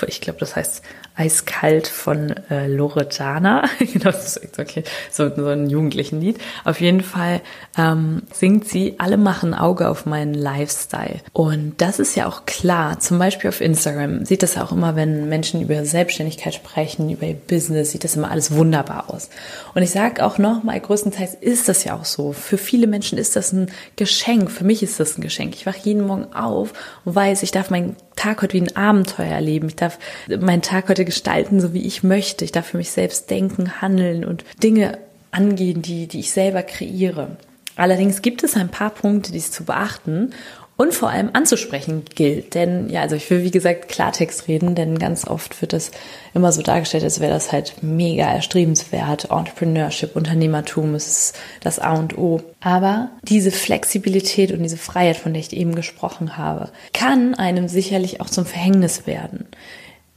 Ich 0.07 0.21
glaube, 0.21 0.39
das 0.39 0.55
heißt 0.57 0.83
Eiskalt 1.17 1.89
von 1.89 2.35
äh, 2.51 2.67
Loredana. 2.67 3.65
genau, 3.79 4.05
das 4.05 4.37
ist 4.37 4.59
okay, 4.59 4.85
so, 5.11 5.35
so 5.35 5.47
ein 5.47 5.71
jugendlichen 5.71 6.21
Lied. 6.21 6.37
Auf 6.65 6.81
jeden 6.83 7.01
Fall 7.01 7.41
ähm, 7.79 8.23
singt 8.33 8.69
sie, 8.69 8.97
alle 8.99 9.17
machen 9.17 9.55
Auge 9.55 9.89
auf 9.89 10.05
meinen 10.05 10.35
Lifestyle. 10.35 11.21
Und 11.33 11.81
das 11.81 11.99
ist 11.99 12.17
ja 12.17 12.27
auch 12.27 12.45
klar. 12.45 13.01
Zum 13.01 13.19
Beispiel 13.19 13.49
auf 13.49 13.63
Instagram 13.63 14.27
sieht 14.27 14.43
das 14.43 14.59
auch 14.59 14.73
immer, 14.73 14.95
wenn 14.95 15.27
Menschen 15.31 15.63
über 15.63 15.83
Selbstständigkeit 15.87 16.53
sprechen, 16.53 17.09
über 17.09 17.25
ihr 17.25 17.35
Business, 17.35 17.93
sieht 17.93 18.05
das 18.05 18.17
immer 18.17 18.31
alles 18.31 18.53
wunderbar 18.53 19.09
aus. 19.09 19.31
Und 19.75 19.83
ich 19.83 19.91
sage 19.91 20.23
auch 20.23 20.37
nochmal, 20.37 20.79
größtenteils 20.79 21.35
ist 21.35 21.71
das 21.71 21.85
ja 21.85 21.97
auch 21.97 22.05
so. 22.05 22.35
Für 22.35 22.59
viele 22.59 22.87
Menschen 22.87 23.17
ist 23.17 23.37
das 23.37 23.53
ein 23.53 23.71
Geschenk. 23.97 24.51
Für 24.51 24.65
mich 24.65 24.83
ist 24.83 25.01
das 25.01 25.17
ein 25.17 25.23
Geschenk. 25.23 25.55
Ich 25.55 25.65
wache 25.65 25.79
jeden 25.83 26.07
Morgen 26.07 26.35
auf 26.35 26.75
und 27.07 27.15
weiß, 27.17 27.43
ich 27.43 27.51
darf 27.51 27.71
meinen 27.71 27.97
Tag 28.15 28.43
heute 28.43 28.53
wie 28.53 28.63
ein 28.63 28.77
Abenteuer 28.77 29.33
erleben. 29.33 29.69
Ich 29.69 29.77
darf 29.77 29.99
meinen 30.29 30.63
Tag 30.63 30.89
heute 30.89 31.05
gestalten, 31.05 31.61
so 31.61 31.73
wie 31.73 31.87
ich 31.87 32.03
möchte. 32.03 32.45
Ich 32.45 32.53
darf 32.53 32.67
für 32.67 32.77
mich 32.77 32.91
selbst 32.91 33.31
denken, 33.31 33.81
handeln 33.81 34.25
und 34.25 34.45
Dinge 34.63 34.99
angehen, 35.33 35.83
die, 35.83 36.07
die 36.07 36.21
ich 36.21 36.31
selber 36.31 36.63
kreiere. 36.63 37.37
Allerdings 37.75 38.23
gibt 38.23 38.43
es 38.45 38.57
ein 38.57 38.69
paar 38.69 38.91
Punkte, 38.91 39.33
die 39.33 39.39
es 39.39 39.51
zu 39.51 39.65
beachten 39.65 40.33
und 40.77 40.93
vor 40.93 41.09
allem 41.09 41.31
anzusprechen 41.33 42.05
gilt. 42.15 42.55
Denn 42.55 42.91
ja, 42.91 43.01
also 43.01 43.17
ich 43.17 43.29
will 43.31 43.43
wie 43.43 43.51
gesagt 43.51 43.89
Klartext 43.89 44.47
reden, 44.47 44.75
denn 44.75 44.99
ganz 44.99 45.27
oft 45.27 45.61
wird 45.63 45.73
das 45.73 45.91
immer 46.35 46.53
so 46.53 46.63
dargestellt, 46.63 47.05
als 47.05 47.21
wäre 47.21 47.33
das 47.33 47.51
halt 47.53 47.77
mega 47.83 48.31
erstrebenswert. 48.31 49.31
Entrepreneurship, 49.31 50.15
Unternehmertum 50.15 50.95
ist 50.95 51.35
das 51.61 51.79
A 51.79 51.95
und 51.95 52.19
O. 52.19 52.43
Aber 52.61 53.11
diese 53.23 53.51
Flexibilität 53.51 54.53
und 54.53 54.63
diese 54.63 54.77
Freiheit, 54.77 55.17
von 55.17 55.33
der 55.33 55.41
ich 55.41 55.53
eben 55.53 55.75
gesprochen 55.75 56.37
habe, 56.37 56.71
kann 56.93 57.35
einem 57.35 57.69
sicherlich 57.69 58.21
auch 58.21 58.29
zum 58.29 58.45
Verhängnis 58.45 59.07
werden. 59.07 59.47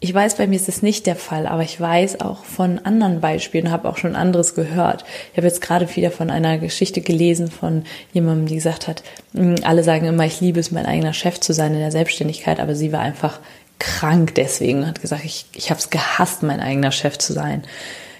Ich 0.01 0.13
weiß, 0.13 0.35
bei 0.37 0.47
mir 0.47 0.55
ist 0.55 0.69
das 0.69 0.81
nicht 0.81 1.07
der 1.07 1.17
Fall, 1.17 1.45
aber 1.45 1.63
ich 1.63 1.79
weiß 1.79 2.21
auch 2.21 2.45
von 2.45 2.79
anderen 2.79 3.19
Beispielen 3.19 3.69
habe 3.69 3.89
auch 3.89 3.97
schon 3.97 4.15
anderes 4.15 4.55
gehört. 4.55 5.03
Ich 5.31 5.37
habe 5.37 5.47
jetzt 5.47 5.59
gerade 5.59 5.93
wieder 5.93 6.09
von 6.09 6.29
einer 6.29 6.57
Geschichte 6.57 7.01
gelesen 7.01 7.51
von 7.51 7.83
jemandem, 8.13 8.45
die 8.45 8.55
gesagt 8.55 8.87
hat, 8.87 9.03
hm, 9.33 9.55
alle 9.63 9.83
sagen 9.83 10.05
immer, 10.05 10.25
ich 10.25 10.39
liebe 10.39 10.61
es, 10.61 10.71
mein 10.71 10.85
eigener 10.85 11.13
Chef 11.13 11.41
zu 11.41 11.51
sein 11.51 11.73
in 11.73 11.79
der 11.79 11.91
Selbstständigkeit, 11.91 12.61
aber 12.61 12.75
sie 12.75 12.93
war 12.93 13.01
einfach 13.01 13.41
krank 13.77 14.35
deswegen, 14.35 14.87
hat 14.87 15.01
gesagt, 15.01 15.25
ich, 15.25 15.45
ich 15.53 15.69
habe 15.69 15.81
es 15.81 15.89
gehasst, 15.89 16.43
mein 16.43 16.61
eigener 16.61 16.93
Chef 16.93 17.17
zu 17.17 17.33
sein. 17.33 17.63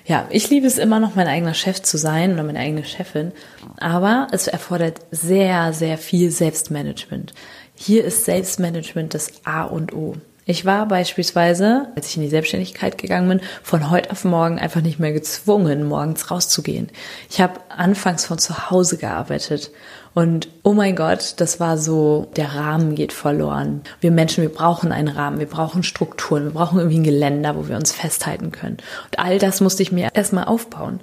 Ja, 0.05 0.27
ich 0.31 0.50
liebe 0.50 0.67
es 0.67 0.79
immer 0.79 1.00
noch, 1.00 1.15
mein 1.15 1.27
eigener 1.27 1.53
Chef 1.53 1.81
zu 1.81 1.98
sein 1.98 2.33
oder 2.33 2.43
meine 2.43 2.59
eigene 2.59 2.83
Chefin, 2.83 3.31
aber 3.79 4.27
es 4.33 4.48
erfordert 4.48 5.00
sehr, 5.12 5.71
sehr 5.71 5.98
viel 5.98 6.29
Selbstmanagement. 6.29 7.33
Hier 7.75 8.03
ist 8.03 8.25
Selbstmanagement 8.25 9.13
das 9.13 9.31
A 9.45 9.63
und 9.63 9.93
O. 9.93 10.15
Ich 10.50 10.65
war 10.65 10.88
beispielsweise, 10.88 11.89
als 11.96 12.08
ich 12.08 12.18
in 12.18 12.24
die 12.24 12.29
Selbstständigkeit 12.29 12.98
gegangen 12.98 13.29
bin, 13.29 13.41
von 13.62 13.91
heute 13.91 14.10
auf 14.10 14.25
morgen 14.25 14.58
einfach 14.58 14.82
nicht 14.82 14.98
mehr 14.98 15.13
gezwungen, 15.13 15.84
morgens 15.84 16.32
rauszugehen. 16.32 16.89
Ich 17.29 17.39
habe 17.39 17.60
anfangs 17.70 18.25
von 18.25 18.39
zu 18.39 18.72
Hause 18.72 18.98
gearbeitet 18.98 19.70
und 20.15 20.50
oh 20.63 20.74
mein 20.74 20.96
Gott, 20.96 21.36
das 21.38 21.60
war 21.60 21.77
so, 21.77 22.32
der 22.36 22.56
Rahmen 22.56 22.96
geht 22.96 23.13
verloren. 23.13 23.82
Wir 24.01 24.10
Menschen, 24.10 24.41
wir 24.41 24.50
brauchen 24.50 24.91
einen 24.91 25.10
Rahmen, 25.10 25.38
wir 25.38 25.46
brauchen 25.46 25.84
Strukturen, 25.84 26.46
wir 26.46 26.53
brauchen 26.53 26.79
irgendwie 26.79 26.98
ein 26.98 27.03
Geländer, 27.03 27.56
wo 27.56 27.68
wir 27.68 27.75
uns 27.75 27.91
festhalten 27.91 28.51
können. 28.51 28.77
Und 29.06 29.20
all 29.20 29.38
das 29.38 29.62
musste 29.62 29.84
ich 29.84 29.91
mir 29.91 30.10
erstmal 30.15 30.46
aufbauen 30.46 31.00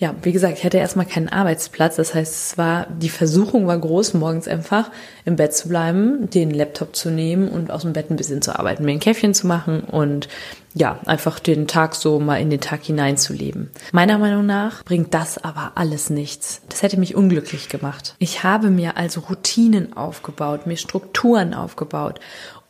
ja, 0.00 0.14
wie 0.22 0.32
gesagt, 0.32 0.56
ich 0.56 0.64
hatte 0.64 0.78
erstmal 0.78 1.04
keinen 1.04 1.28
Arbeitsplatz. 1.28 1.96
Das 1.96 2.14
heißt, 2.14 2.32
es 2.32 2.58
war, 2.58 2.86
die 2.86 3.10
Versuchung 3.10 3.66
war 3.66 3.78
groß, 3.78 4.14
morgens 4.14 4.48
einfach 4.48 4.90
im 5.26 5.36
Bett 5.36 5.54
zu 5.54 5.68
bleiben, 5.68 6.30
den 6.30 6.50
Laptop 6.50 6.96
zu 6.96 7.10
nehmen 7.10 7.48
und 7.48 7.70
aus 7.70 7.82
dem 7.82 7.92
Bett 7.92 8.10
ein 8.10 8.16
bisschen 8.16 8.40
zu 8.40 8.58
arbeiten, 8.58 8.86
mir 8.86 8.92
ein 8.92 8.98
Käffchen 8.98 9.34
zu 9.34 9.46
machen 9.46 9.82
und 9.82 10.26
ja, 10.72 11.00
einfach 11.04 11.38
den 11.38 11.66
Tag 11.66 11.94
so 11.94 12.18
mal 12.18 12.40
in 12.40 12.48
den 12.48 12.62
Tag 12.62 12.82
hineinzuleben. 12.84 13.70
Meiner 13.92 14.16
Meinung 14.16 14.46
nach 14.46 14.84
bringt 14.84 15.12
das 15.12 15.36
aber 15.36 15.72
alles 15.74 16.08
nichts. 16.08 16.62
Das 16.70 16.82
hätte 16.82 16.98
mich 16.98 17.14
unglücklich 17.14 17.68
gemacht. 17.68 18.14
Ich 18.18 18.42
habe 18.42 18.70
mir 18.70 18.96
also 18.96 19.20
Routinen 19.20 19.96
aufgebaut, 19.98 20.66
mir 20.66 20.78
Strukturen 20.78 21.52
aufgebaut 21.52 22.20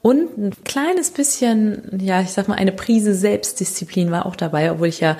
und 0.02 0.38
ein 0.38 0.52
kleines 0.64 1.10
bisschen, 1.10 1.98
ja, 2.00 2.22
ich 2.22 2.30
sag 2.30 2.48
mal, 2.48 2.54
eine 2.54 2.72
Prise 2.72 3.14
Selbstdisziplin 3.14 4.10
war 4.10 4.24
auch 4.24 4.34
dabei, 4.34 4.72
obwohl 4.72 4.88
ich 4.88 5.00
ja 5.00 5.18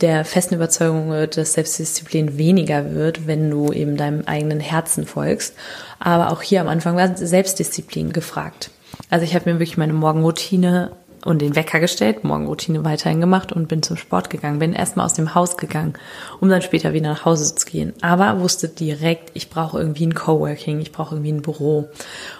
der 0.00 0.24
festen 0.24 0.54
Überzeugung 0.54 1.10
wird, 1.10 1.36
dass 1.36 1.54
Selbstdisziplin 1.54 2.38
weniger 2.38 2.94
wird, 2.94 3.26
wenn 3.26 3.50
du 3.50 3.72
eben 3.72 3.96
deinem 3.96 4.22
eigenen 4.26 4.60
Herzen 4.60 5.04
folgst. 5.04 5.54
Aber 5.98 6.30
auch 6.30 6.42
hier 6.42 6.60
am 6.60 6.68
Anfang 6.68 6.96
war 6.96 7.16
Selbstdisziplin 7.16 8.12
gefragt. 8.12 8.70
Also 9.08 9.24
ich 9.24 9.34
habe 9.34 9.50
mir 9.50 9.58
wirklich 9.58 9.76
meine 9.76 9.92
Morgenroutine 9.92 10.92
und 11.24 11.42
den 11.42 11.56
Wecker 11.56 11.80
gestellt, 11.80 12.24
Morgenroutine 12.24 12.84
weiterhin 12.84 13.20
gemacht 13.20 13.52
und 13.52 13.68
bin 13.68 13.82
zum 13.82 13.96
Sport 13.96 14.30
gegangen. 14.30 14.58
Bin 14.58 14.72
erstmal 14.72 15.06
aus 15.06 15.14
dem 15.14 15.34
Haus 15.34 15.56
gegangen, 15.56 15.94
um 16.40 16.48
dann 16.48 16.62
später 16.62 16.92
wieder 16.92 17.10
nach 17.10 17.24
Hause 17.24 17.54
zu 17.54 17.66
gehen. 17.66 17.92
Aber 18.00 18.40
wusste 18.40 18.68
direkt, 18.68 19.30
ich 19.34 19.50
brauche 19.50 19.78
irgendwie 19.78 20.06
ein 20.06 20.14
Coworking, 20.14 20.80
ich 20.80 20.92
brauche 20.92 21.14
irgendwie 21.14 21.32
ein 21.32 21.42
Büro. 21.42 21.88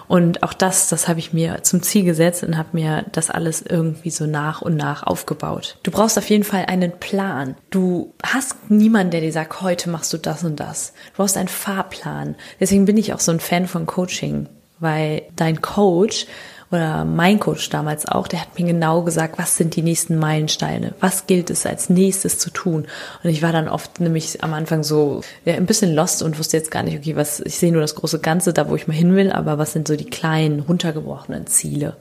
Und 0.07 0.43
auch 0.43 0.53
das, 0.53 0.89
das 0.89 1.07
habe 1.07 1.19
ich 1.19 1.33
mir 1.33 1.63
zum 1.63 1.81
Ziel 1.81 2.03
gesetzt 2.03 2.43
und 2.43 2.57
habe 2.57 2.69
mir 2.73 3.05
das 3.11 3.29
alles 3.29 3.61
irgendwie 3.61 4.09
so 4.09 4.25
nach 4.25 4.61
und 4.61 4.75
nach 4.75 5.03
aufgebaut. 5.03 5.77
Du 5.83 5.91
brauchst 5.91 6.17
auf 6.17 6.29
jeden 6.29 6.43
Fall 6.43 6.65
einen 6.67 6.91
Plan. 6.99 7.55
Du 7.69 8.13
hast 8.23 8.69
niemanden, 8.69 9.11
der 9.11 9.21
dir 9.21 9.31
sagt, 9.31 9.61
heute 9.61 9.89
machst 9.89 10.11
du 10.13 10.17
das 10.17 10.43
und 10.43 10.59
das. 10.59 10.93
Du 11.11 11.17
brauchst 11.17 11.37
einen 11.37 11.47
Fahrplan. 11.47 12.35
Deswegen 12.59 12.85
bin 12.85 12.97
ich 12.97 13.13
auch 13.13 13.19
so 13.19 13.31
ein 13.31 13.39
Fan 13.39 13.67
von 13.67 13.85
Coaching, 13.85 14.47
weil 14.79 15.23
dein 15.35 15.61
Coach 15.61 16.25
oder 16.71 17.05
mein 17.05 17.39
Coach 17.39 17.69
damals 17.69 18.07
auch, 18.07 18.27
der 18.27 18.41
hat 18.41 18.57
mir 18.57 18.65
genau 18.65 19.01
gesagt, 19.01 19.37
was 19.37 19.57
sind 19.57 19.75
die 19.75 19.81
nächsten 19.81 20.17
Meilensteine, 20.17 20.93
was 20.99 21.27
gilt 21.27 21.49
es 21.49 21.65
als 21.65 21.89
nächstes 21.89 22.37
zu 22.39 22.49
tun. 22.49 22.87
Und 23.23 23.29
ich 23.29 23.41
war 23.41 23.51
dann 23.51 23.67
oft 23.67 23.99
nämlich 23.99 24.43
am 24.43 24.53
Anfang 24.53 24.83
so 24.83 25.21
ja, 25.43 25.55
ein 25.55 25.65
bisschen 25.65 25.93
lost 25.93 26.23
und 26.23 26.39
wusste 26.39 26.57
jetzt 26.57 26.71
gar 26.71 26.83
nicht, 26.83 26.97
okay, 26.97 27.15
was, 27.15 27.41
ich 27.41 27.57
sehe 27.57 27.71
nur 27.71 27.81
das 27.81 27.95
große 27.95 28.19
Ganze, 28.19 28.53
da 28.53 28.69
wo 28.69 28.75
ich 28.75 28.87
mal 28.87 28.93
hin 28.93 29.15
will, 29.15 29.31
aber 29.31 29.57
was 29.57 29.73
sind 29.73 29.87
so 29.87 29.95
die 29.95 30.09
kleinen, 30.09 30.61
runtergebrochenen 30.61 31.45
Ziele? 31.47 31.97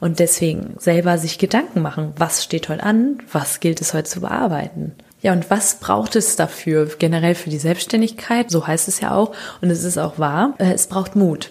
Und 0.00 0.18
deswegen 0.18 0.74
selber 0.78 1.18
sich 1.18 1.38
Gedanken 1.38 1.82
machen, 1.82 2.12
was 2.16 2.44
steht 2.44 2.68
heute 2.68 2.82
an, 2.82 3.18
was 3.32 3.60
gilt 3.60 3.80
es 3.80 3.94
heute 3.94 4.08
zu 4.08 4.20
bearbeiten. 4.20 4.94
Ja, 5.22 5.32
und 5.32 5.50
was 5.50 5.80
braucht 5.80 6.14
es 6.16 6.36
dafür 6.36 6.86
generell 6.98 7.34
für 7.34 7.50
die 7.50 7.58
Selbstständigkeit? 7.58 8.50
So 8.50 8.66
heißt 8.66 8.86
es 8.88 9.00
ja 9.00 9.14
auch. 9.14 9.32
Und 9.60 9.70
es 9.70 9.82
ist 9.82 9.98
auch 9.98 10.18
wahr. 10.18 10.54
Äh, 10.58 10.72
es 10.72 10.86
braucht 10.86 11.16
Mut. 11.16 11.50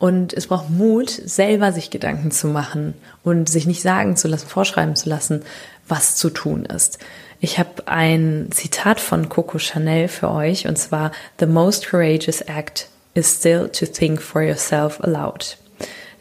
Und 0.00 0.32
es 0.32 0.46
braucht 0.46 0.70
Mut, 0.70 1.10
selber 1.10 1.72
sich 1.72 1.90
Gedanken 1.90 2.30
zu 2.30 2.46
machen 2.46 2.94
und 3.22 3.50
sich 3.50 3.66
nicht 3.66 3.82
sagen 3.82 4.16
zu 4.16 4.28
lassen, 4.28 4.48
vorschreiben 4.48 4.96
zu 4.96 5.10
lassen, 5.10 5.42
was 5.86 6.16
zu 6.16 6.30
tun 6.30 6.64
ist. 6.64 6.98
Ich 7.38 7.58
habe 7.58 7.86
ein 7.86 8.48
Zitat 8.50 8.98
von 8.98 9.28
Coco 9.28 9.58
Chanel 9.58 10.08
für 10.08 10.30
euch 10.30 10.66
und 10.66 10.78
zwar 10.78 11.12
The 11.38 11.44
most 11.44 11.86
courageous 11.90 12.40
act 12.40 12.88
is 13.12 13.36
still 13.36 13.68
to 13.68 13.84
think 13.84 14.22
for 14.22 14.40
yourself 14.40 15.04
aloud. 15.04 15.58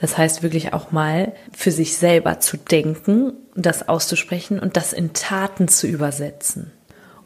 Das 0.01 0.17
heißt 0.17 0.43
wirklich 0.43 0.73
auch 0.73 0.91
mal 0.91 1.31
für 1.53 1.71
sich 1.71 1.95
selber 1.95 2.41
zu 2.41 2.57
denken, 2.57 3.31
das 3.55 3.87
auszusprechen 3.87 4.59
und 4.59 4.75
das 4.75 4.91
in 4.91 5.13
Taten 5.13 5.69
zu 5.69 5.87
übersetzen. 5.87 6.71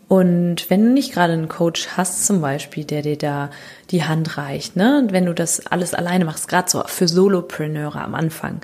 Und 0.08 0.70
wenn 0.70 0.84
du 0.84 0.92
nicht 0.92 1.14
gerade 1.14 1.34
einen 1.34 1.50
Coach 1.50 1.88
hast, 1.96 2.26
zum 2.26 2.42
Beispiel, 2.42 2.84
der 2.84 3.02
dir 3.02 3.18
da 3.18 3.50
die 3.90 4.04
Hand 4.04 4.38
reicht, 4.38 4.76
ne, 4.76 5.08
wenn 5.10 5.26
du 5.26 5.34
das 5.34 5.66
alles 5.68 5.94
alleine 5.94 6.26
machst, 6.26 6.48
gerade 6.48 6.70
so 6.70 6.84
für 6.86 7.08
Solopreneure 7.08 8.02
am 8.02 8.14
Anfang, 8.14 8.62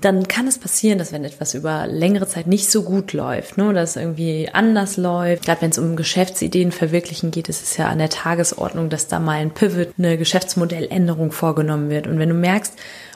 dann 0.00 0.28
kann 0.28 0.46
es 0.46 0.58
passieren, 0.58 0.98
dass 0.98 1.12
wenn 1.12 1.24
etwas 1.24 1.54
über 1.54 1.86
längere 1.86 2.26
Zeit 2.26 2.46
nicht 2.46 2.70
so 2.70 2.82
gut 2.82 3.12
läuft, 3.12 3.58
ne, 3.58 3.78
es 3.78 3.96
irgendwie 3.96 4.48
anders 4.52 4.96
läuft, 4.96 5.44
gerade 5.44 5.60
wenn 5.62 5.70
es 5.70 5.78
um 5.78 5.96
Geschäftsideen 5.96 6.72
verwirklichen 6.72 7.30
geht, 7.30 7.48
ist 7.48 7.62
es 7.62 7.76
ja 7.76 7.88
an 7.88 7.98
der 7.98 8.08
Tagesordnung, 8.08 8.88
dass 8.88 9.08
da 9.08 9.18
mal 9.18 9.38
ein 9.38 9.50
Pivot, 9.50 9.88
eine 9.98 10.16
Geschäftsmodelländerung 10.16 11.32
vorgenommen 11.32 11.90
wird. 11.90 12.06
Und 12.06 12.18
wenn 12.18 12.30
du 12.30 12.34
merkst, 12.34 12.74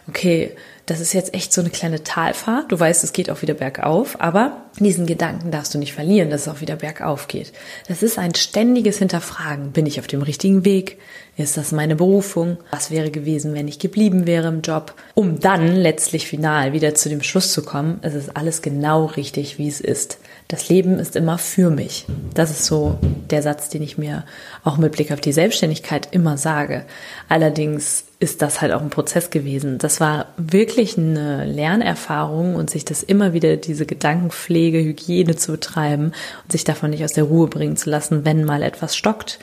okay, 0.09 0.53
das 0.87 1.01
ist 1.01 1.15
jetzt 1.15 1.33
echt 1.33 1.53
so 1.53 1.63
eine 1.63 1.71
kleine 1.71 2.03
Talfahrt. 2.03 2.71
Du 2.71 2.79
weißt, 2.79 3.05
es 3.05 3.15
geht 3.15 3.31
auch 3.31 3.41
wieder 3.41 3.55
bergauf, 3.55 4.21
aber 4.21 4.65
diesen 4.79 5.07
Gedanken 5.07 5.51
darfst 5.51 5.73
du 5.73 5.79
nicht 5.79 5.95
verlieren, 5.95 6.29
dass 6.29 6.43
es 6.43 6.49
auch 6.49 6.61
wieder 6.61 6.77
bergauf 6.77 7.27
geht. 7.27 7.53
Das 7.89 8.03
ist 8.03 8.19
ein 8.19 8.35
ständiges 8.35 8.99
Hinterfragen. 8.99 9.73
Bin 9.73 9.87
ich 9.87 9.99
auf 9.99 10.07
dem 10.07 10.21
richtigen 10.21 10.67
Weg? 10.67 10.99
Ist 11.39 11.57
das 11.57 11.73
meine 11.73 11.97
Berufung? 11.97 12.59
Was 12.71 12.91
wäre 12.91 13.11
gewesen, 13.11 13.55
wenn 13.55 13.67
ich 13.67 13.79
geblieben 13.79 14.27
wäre 14.27 14.49
im 14.49 14.61
Job? 14.61 14.95
Um 15.15 15.41
dann 15.41 15.75
letztlich 15.75 16.27
final 16.27 16.75
wieder 16.75 16.95
zu 16.95 17.09
dem 17.09 17.23
Schluss 17.23 17.53
zu 17.53 17.63
kommen, 17.63 17.99
es 18.03 18.15
ist 18.15 18.37
alles 18.37 18.61
genau 18.61 19.07
richtig, 19.07 19.59
wie 19.59 19.69
es 19.69 19.81
ist. 19.81 20.19
Das 20.49 20.69
Leben 20.69 20.99
ist 20.99 21.17
immer 21.17 21.39
für 21.39 21.71
mich. 21.71 22.05
Das 22.35 22.51
ist 22.51 22.67
so 22.67 22.99
der 23.31 23.43
Satz, 23.43 23.71
den 23.71 23.83
ich 23.83 23.97
mir 23.97 24.25
auch 24.63 24.77
mit 24.77 24.93
Blick 24.93 25.13
auf 25.13 25.21
die 25.21 25.33
Selbstständigkeit 25.33 26.09
immer 26.11 26.37
sage. 26.37 26.85
Allerdings 27.31 28.05
ist 28.25 28.41
das 28.41 28.63
halt 28.63 28.73
auch 28.73 28.81
ein 28.81 28.89
Prozess 28.89 29.29
gewesen. 29.29 29.77
Das 29.77 30.01
war 30.01 30.29
wirklich 30.39 30.97
eine 30.97 31.45
Lernerfahrung 31.45 32.57
und 32.57 32.71
sich 32.71 32.85
das 32.85 33.03
immer 33.03 33.35
wieder 33.35 33.57
diese 33.57 33.85
Gedankenpflege, 33.85 34.79
Hygiene 34.83 35.37
zu 35.37 35.53
betreiben 35.53 36.07
und 36.43 36.53
sich 36.53 36.65
davon 36.65 36.91
nicht 36.91 37.05
aus 37.05 37.13
der 37.13 37.25
Ruhe 37.25 37.49
bringen 37.49 37.77
zu 37.77 37.91
lassen, 37.91 38.25
wenn 38.25 38.45
mal 38.45 38.63
etwas 38.63 38.97
stockt 38.97 39.39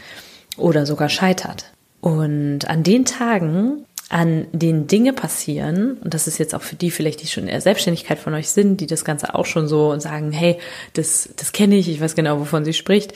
oder 0.58 0.88
sogar 0.88 1.10
scheitert. 1.10 1.66
Und 2.02 2.68
an 2.68 2.82
den 2.82 3.06
Tagen, 3.06 3.86
an 4.10 4.48
denen 4.52 4.88
Dinge 4.88 5.14
passieren, 5.14 5.98
und 6.04 6.16
das 6.16 6.26
ist 6.26 6.40
jetzt 6.40 6.56
auch 6.56 6.64
für 6.64 6.76
die 6.76 6.90
vielleicht, 6.90 7.22
die 7.22 7.28
schon 7.28 7.44
in 7.44 7.52
der 7.52 7.62
Selbstständigkeit 7.62 8.18
von 8.18 8.34
euch 8.34 8.50
sind, 8.50 8.82
die 8.82 8.88
das 8.88 9.06
Ganze 9.06 9.36
auch 9.36 9.46
schon 9.46 9.68
so 9.68 9.92
und 9.92 10.02
sagen, 10.02 10.32
hey, 10.32 10.58
das, 10.94 11.30
das 11.38 11.52
kenne 11.52 11.76
ich, 11.76 11.88
ich 11.88 12.02
weiß 12.02 12.16
genau, 12.16 12.40
wovon 12.40 12.66
sie 12.66 12.74
spricht, 12.74 13.14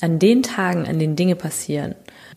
an 0.00 0.18
den 0.18 0.42
Tagen, 0.42 0.86
an 0.86 0.98
denen 0.98 1.14
Dinge 1.14 1.36
passieren, 1.36 1.94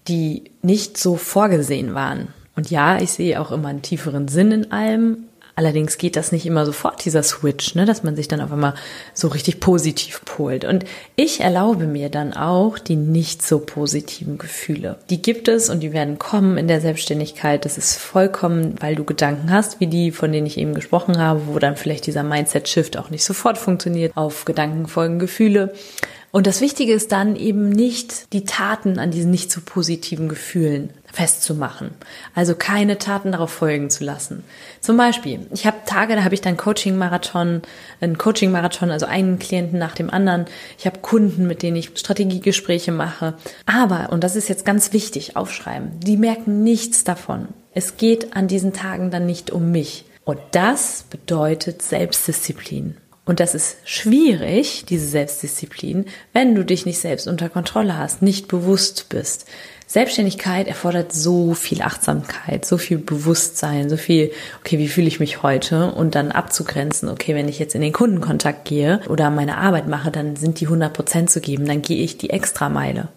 die 0.08 0.52
nicht 0.62 0.98
so 1.00 1.16
vorgesehen 1.16 1.96
waren. 1.96 2.28
Und 2.58 2.70
ja, 2.70 3.00
ich 3.00 3.12
sehe 3.12 3.40
auch 3.40 3.52
immer 3.52 3.70
einen 3.70 3.82
tieferen 3.82 4.28
Sinn 4.28 4.52
in 4.52 4.72
allem, 4.74 5.28
Allerdings 5.58 5.98
geht 5.98 6.16
das 6.16 6.32
nicht 6.32 6.46
immer 6.46 6.68
sofort, 6.68 7.04
dieser 7.04 7.24
Switch, 7.24 7.74
ne, 7.74 7.86
dass 7.86 8.04
man 8.04 8.16
sich 8.16 8.28
dann 8.28 8.42
auf 8.42 8.52
einmal 8.52 8.76
so 9.16 9.28
richtig 9.28 9.60
positiv 9.60 10.22
polt. 10.24 10.66
Und 10.66 10.86
ich 11.16 11.42
erlaube 11.42 11.88
mir 11.88 12.10
dann 12.10 12.34
auch 12.34 12.78
die 12.78 12.96
nicht 12.96 13.42
so 13.42 13.58
positiven 13.58 14.38
Gefühle. 14.38 15.00
Die 15.10 15.20
gibt 15.20 15.48
es 15.48 15.72
und 15.72 15.80
die 15.80 15.94
werden 15.94 16.20
kommen 16.20 16.60
in 16.60 16.68
der 16.68 16.80
Selbstständigkeit. 16.80 17.66
Das 17.66 17.80
ist 17.80 17.98
vollkommen, 17.98 18.76
weil 18.82 18.94
du 18.94 19.04
Gedanken 19.04 19.50
hast, 19.50 19.80
wie 19.80 19.88
die, 19.88 20.12
von 20.12 20.32
denen 20.32 20.46
ich 20.46 20.60
eben 20.60 20.76
gesprochen 20.76 21.18
habe, 21.18 21.48
wo 21.48 21.58
dann 21.58 21.76
vielleicht 21.76 22.06
dieser 22.06 22.22
Mindset-Shift 22.22 22.96
auch 22.96 23.10
nicht 23.10 23.24
sofort 23.24 23.58
funktioniert. 23.58 24.16
Auf 24.16 24.46
Gedanken 24.46 24.86
folgen 24.86 25.18
Gefühle. 25.18 25.74
Und 26.30 26.46
das 26.46 26.62
Wichtige 26.62 26.94
ist 26.94 27.12
dann 27.12 27.36
eben 27.36 27.70
nicht 27.70 28.32
die 28.32 28.46
Taten 28.46 29.00
an 29.00 29.10
diesen 29.10 29.32
nicht 29.32 29.52
so 29.52 29.62
positiven 29.66 30.30
Gefühlen 30.30 30.92
festzumachen. 31.18 31.90
Also 32.36 32.54
keine 32.54 33.00
Taten 33.00 33.32
darauf 33.32 33.50
folgen 33.50 33.90
zu 33.90 34.04
lassen. 34.04 34.44
Zum 34.82 34.98
Beispiel, 34.98 35.48
ich 35.52 35.66
habe 35.66 35.78
Tage, 35.88 36.16
da 36.16 36.24
habe 36.24 36.36
ich 36.36 36.42
dann 36.42 36.58
Coaching-Marathon, 36.58 37.64
ein 38.02 38.20
Coaching-Marathon, 38.20 38.92
also 38.92 39.08
einen 39.08 39.40
Klienten 39.40 39.80
nach 39.80 39.96
dem 39.96 40.12
anderen. 40.12 40.46
Ich 40.78 40.86
habe 40.86 41.00
Kunden, 41.00 41.48
mit 41.48 41.64
denen 41.64 41.76
ich 41.76 41.90
Strategiegespräche 41.96 42.92
mache. 42.92 43.34
Aber, 43.66 44.12
und 44.12 44.24
das 44.24 44.36
ist 44.36 44.48
jetzt 44.48 44.64
ganz 44.64 44.94
wichtig, 44.94 45.36
aufschreiben, 45.36 46.00
die 46.02 46.18
merken 46.18 46.62
nichts 46.62 47.04
davon. 47.04 47.48
Es 47.74 47.98
geht 47.98 48.36
an 48.36 48.48
diesen 48.48 48.74
Tagen 48.74 49.10
dann 49.10 49.26
nicht 49.26 49.50
um 49.50 49.72
mich. 49.72 50.06
Und 50.24 50.40
das 50.52 51.06
bedeutet 51.10 51.82
Selbstdisziplin. 51.82 52.96
Und 53.26 53.40
das 53.40 53.56
ist 53.56 53.78
schwierig, 53.84 54.86
diese 54.88 55.08
Selbstdisziplin, 55.08 56.06
wenn 56.32 56.54
du 56.54 56.64
dich 56.64 56.86
nicht 56.86 57.00
selbst 57.00 57.28
unter 57.28 57.50
Kontrolle 57.50 57.98
hast, 57.98 58.22
nicht 58.22 58.48
bewusst 58.48 59.08
bist. 59.10 59.48
Selbstständigkeit 59.90 60.68
erfordert 60.68 61.14
so 61.14 61.54
viel 61.54 61.82
Achtsamkeit, 61.82 62.66
so 62.66 62.78
viel 62.78 62.98
Bewusstsein, 62.98 63.90
so 63.90 63.96
viel, 63.96 64.32
okay, 64.60 64.78
wie 64.80 64.90
fühle 64.90 65.08
ich 65.08 65.22
mich 65.22 65.44
heute? 65.44 65.94
Und 65.94 66.14
dann 66.14 66.34
abzugrenzen, 66.34 67.08
okay, 67.08 67.36
wenn 67.36 67.48
ich 67.48 67.58
jetzt 67.58 67.74
in 67.74 67.80
den 67.80 67.94
Kundenkontakt 67.94 68.66
gehe 68.66 69.00
oder 69.08 69.30
meine 69.30 69.58
Arbeit 69.58 69.88
mache, 69.88 70.12
dann 70.12 70.36
sind 70.36 70.60
die 70.60 70.66
100 70.66 70.92
Prozent 70.92 71.30
zu 71.30 71.40
geben, 71.40 71.66
dann 71.66 71.82
gehe 71.82 72.04
ich 72.04 72.18
die 72.18 72.32
Extrameile. 72.32 73.08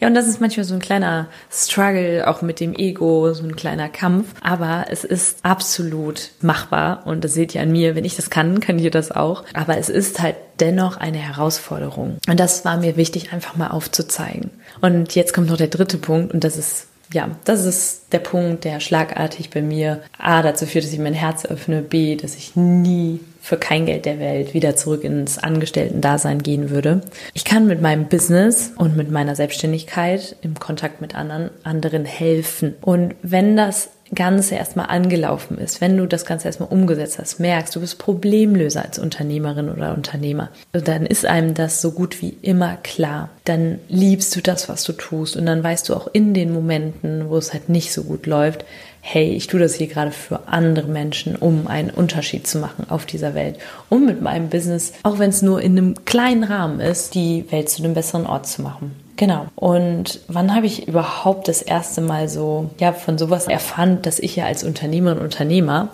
Ja, 0.00 0.08
und 0.08 0.14
das 0.14 0.26
ist 0.26 0.40
manchmal 0.40 0.64
so 0.64 0.74
ein 0.74 0.80
kleiner 0.80 1.28
Struggle, 1.48 2.28
auch 2.28 2.42
mit 2.42 2.58
dem 2.58 2.74
Ego, 2.74 3.32
so 3.32 3.44
ein 3.44 3.54
kleiner 3.54 3.88
Kampf, 3.88 4.34
aber 4.42 4.86
es 4.90 5.04
ist 5.04 5.38
absolut 5.44 6.30
machbar 6.40 7.06
und 7.06 7.22
das 7.22 7.34
seht 7.34 7.54
ihr 7.54 7.62
an 7.62 7.70
mir, 7.70 7.94
wenn 7.94 8.04
ich 8.04 8.16
das 8.16 8.30
kann, 8.30 8.58
kann 8.58 8.80
ihr 8.80 8.90
das 8.90 9.12
auch, 9.12 9.44
aber 9.54 9.78
es 9.78 9.88
ist 9.88 10.20
halt 10.20 10.34
dennoch 10.60 10.96
eine 10.96 11.18
Herausforderung. 11.18 12.18
Und 12.28 12.40
das 12.40 12.64
war 12.64 12.76
mir 12.76 12.96
wichtig, 12.96 13.32
einfach 13.32 13.56
mal 13.56 13.68
aufzuzeigen. 13.68 14.50
Und 14.80 15.14
jetzt 15.14 15.32
kommt 15.32 15.48
noch 15.48 15.56
der 15.56 15.68
dritte 15.68 15.98
Punkt 15.98 16.32
und 16.32 16.44
das 16.44 16.56
ist 16.56 16.86
ja, 17.12 17.30
das 17.44 17.64
ist 17.64 18.12
der 18.12 18.18
Punkt, 18.18 18.64
der 18.64 18.80
schlagartig 18.80 19.50
bei 19.50 19.62
mir 19.62 20.02
A 20.18 20.42
dazu 20.42 20.66
führt, 20.66 20.84
dass 20.84 20.92
ich 20.92 20.98
mein 20.98 21.14
Herz 21.14 21.44
öffne, 21.44 21.82
B, 21.82 22.16
dass 22.16 22.34
ich 22.34 22.56
nie 22.56 23.20
für 23.40 23.56
kein 23.56 23.86
Geld 23.86 24.06
der 24.06 24.18
Welt 24.18 24.54
wieder 24.54 24.74
zurück 24.74 25.04
ins 25.04 25.38
Angestellten-Dasein 25.38 26.42
gehen 26.42 26.70
würde. 26.70 27.02
Ich 27.32 27.44
kann 27.44 27.68
mit 27.68 27.80
meinem 27.80 28.08
Business 28.08 28.72
und 28.76 28.96
mit 28.96 29.10
meiner 29.10 29.36
Selbstständigkeit 29.36 30.34
im 30.42 30.58
Kontakt 30.58 31.00
mit 31.00 31.14
anderen, 31.14 31.50
anderen 31.62 32.04
helfen. 32.04 32.74
Und 32.80 33.14
wenn 33.22 33.56
das 33.56 33.90
Ganze 34.14 34.54
erstmal 34.54 34.86
angelaufen 34.86 35.58
ist, 35.58 35.80
wenn 35.80 35.96
du 35.96 36.06
das 36.06 36.24
Ganze 36.24 36.46
erstmal 36.46 36.68
umgesetzt 36.68 37.18
hast, 37.18 37.40
merkst, 37.40 37.74
du 37.74 37.80
bist 37.80 37.98
Problemlöser 37.98 38.84
als 38.84 38.98
Unternehmerin 38.98 39.68
oder 39.68 39.94
Unternehmer, 39.94 40.50
dann 40.72 41.06
ist 41.06 41.26
einem 41.26 41.54
das 41.54 41.80
so 41.80 41.90
gut 41.90 42.22
wie 42.22 42.36
immer 42.42 42.76
klar. 42.76 43.30
Dann 43.44 43.78
liebst 43.88 44.34
du 44.36 44.40
das, 44.40 44.68
was 44.68 44.84
du 44.84 44.92
tust 44.92 45.36
und 45.36 45.46
dann 45.46 45.62
weißt 45.62 45.88
du 45.88 45.94
auch 45.94 46.08
in 46.12 46.34
den 46.34 46.52
Momenten, 46.52 47.28
wo 47.28 47.36
es 47.36 47.52
halt 47.52 47.68
nicht 47.68 47.92
so 47.92 48.04
gut 48.04 48.26
läuft, 48.26 48.64
hey, 49.00 49.30
ich 49.30 49.46
tue 49.46 49.60
das 49.60 49.74
hier 49.74 49.86
gerade 49.86 50.10
für 50.10 50.48
andere 50.48 50.88
Menschen, 50.88 51.36
um 51.36 51.68
einen 51.68 51.90
Unterschied 51.90 52.46
zu 52.46 52.58
machen 52.58 52.86
auf 52.88 53.06
dieser 53.06 53.34
Welt, 53.34 53.56
um 53.88 54.04
mit 54.04 54.20
meinem 54.20 54.48
Business, 54.48 54.92
auch 55.04 55.20
wenn 55.20 55.30
es 55.30 55.42
nur 55.42 55.62
in 55.62 55.78
einem 55.78 56.04
kleinen 56.04 56.42
Rahmen 56.42 56.80
ist, 56.80 57.14
die 57.14 57.44
Welt 57.50 57.68
zu 57.70 57.84
einem 57.84 57.94
besseren 57.94 58.26
Ort 58.26 58.48
zu 58.48 58.62
machen. 58.62 59.05
Genau. 59.16 59.46
Und 59.54 60.20
wann 60.28 60.54
habe 60.54 60.66
ich 60.66 60.88
überhaupt 60.88 61.48
das 61.48 61.62
erste 61.62 62.00
Mal 62.00 62.28
so, 62.28 62.70
ja, 62.78 62.92
von 62.92 63.18
sowas 63.18 63.48
erfahren, 63.48 64.02
dass 64.02 64.18
ich 64.18 64.36
ja 64.36 64.44
als 64.44 64.62
Unternehmerin 64.62 65.18
und 65.18 65.24
Unternehmer 65.24 65.88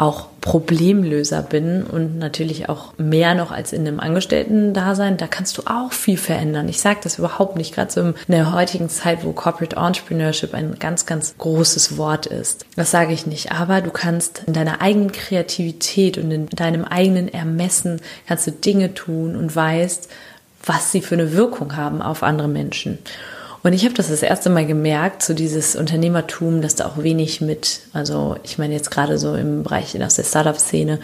auch 0.00 0.28
Problemlöser 0.40 1.42
bin 1.42 1.82
und 1.82 2.18
natürlich 2.18 2.70
auch 2.70 2.94
mehr 2.96 3.34
noch 3.34 3.50
als 3.50 3.74
in 3.74 3.86
einem 3.86 4.00
Angestellten-Dasein, 4.00 5.18
da 5.18 5.26
kannst 5.26 5.58
du 5.58 5.62
auch 5.66 5.92
viel 5.92 6.16
verändern. 6.16 6.70
Ich 6.70 6.80
sage 6.80 7.00
das 7.02 7.18
überhaupt 7.18 7.56
nicht, 7.56 7.74
gerade 7.74 7.92
so 7.92 8.00
in 8.00 8.14
der 8.28 8.54
heutigen 8.54 8.88
Zeit, 8.88 9.26
wo 9.26 9.32
Corporate 9.32 9.76
Entrepreneurship 9.76 10.54
ein 10.54 10.78
ganz, 10.78 11.04
ganz 11.04 11.34
großes 11.36 11.98
Wort 11.98 12.24
ist. 12.24 12.64
Das 12.76 12.90
sage 12.90 13.12
ich 13.12 13.26
nicht, 13.26 13.52
aber 13.52 13.82
du 13.82 13.90
kannst 13.90 14.44
in 14.46 14.54
deiner 14.54 14.80
eigenen 14.80 15.12
Kreativität 15.12 16.16
und 16.16 16.30
in 16.30 16.46
deinem 16.46 16.86
eigenen 16.86 17.28
Ermessen 17.28 18.00
kannst 18.26 18.46
du 18.46 18.52
Dinge 18.52 18.94
tun 18.94 19.36
und 19.36 19.54
weißt, 19.54 20.08
was 20.64 20.92
sie 20.92 21.00
für 21.00 21.14
eine 21.14 21.32
Wirkung 21.32 21.76
haben 21.76 22.02
auf 22.02 22.22
andere 22.22 22.48
Menschen. 22.48 22.98
Und 23.62 23.74
ich 23.74 23.84
habe 23.84 23.94
das 23.94 24.08
das 24.08 24.22
erste 24.22 24.48
Mal 24.48 24.66
gemerkt, 24.66 25.22
so 25.22 25.34
dieses 25.34 25.76
Unternehmertum, 25.76 26.62
dass 26.62 26.76
da 26.76 26.86
auch 26.86 27.02
wenig 27.02 27.40
mit, 27.40 27.80
also 27.92 28.36
ich 28.42 28.56
meine 28.58 28.74
jetzt 28.74 28.90
gerade 28.90 29.18
so 29.18 29.34
im 29.34 29.62
Bereich 29.62 30.02
aus 30.02 30.16
der 30.16 30.24
Startup-Szene, 30.24 30.98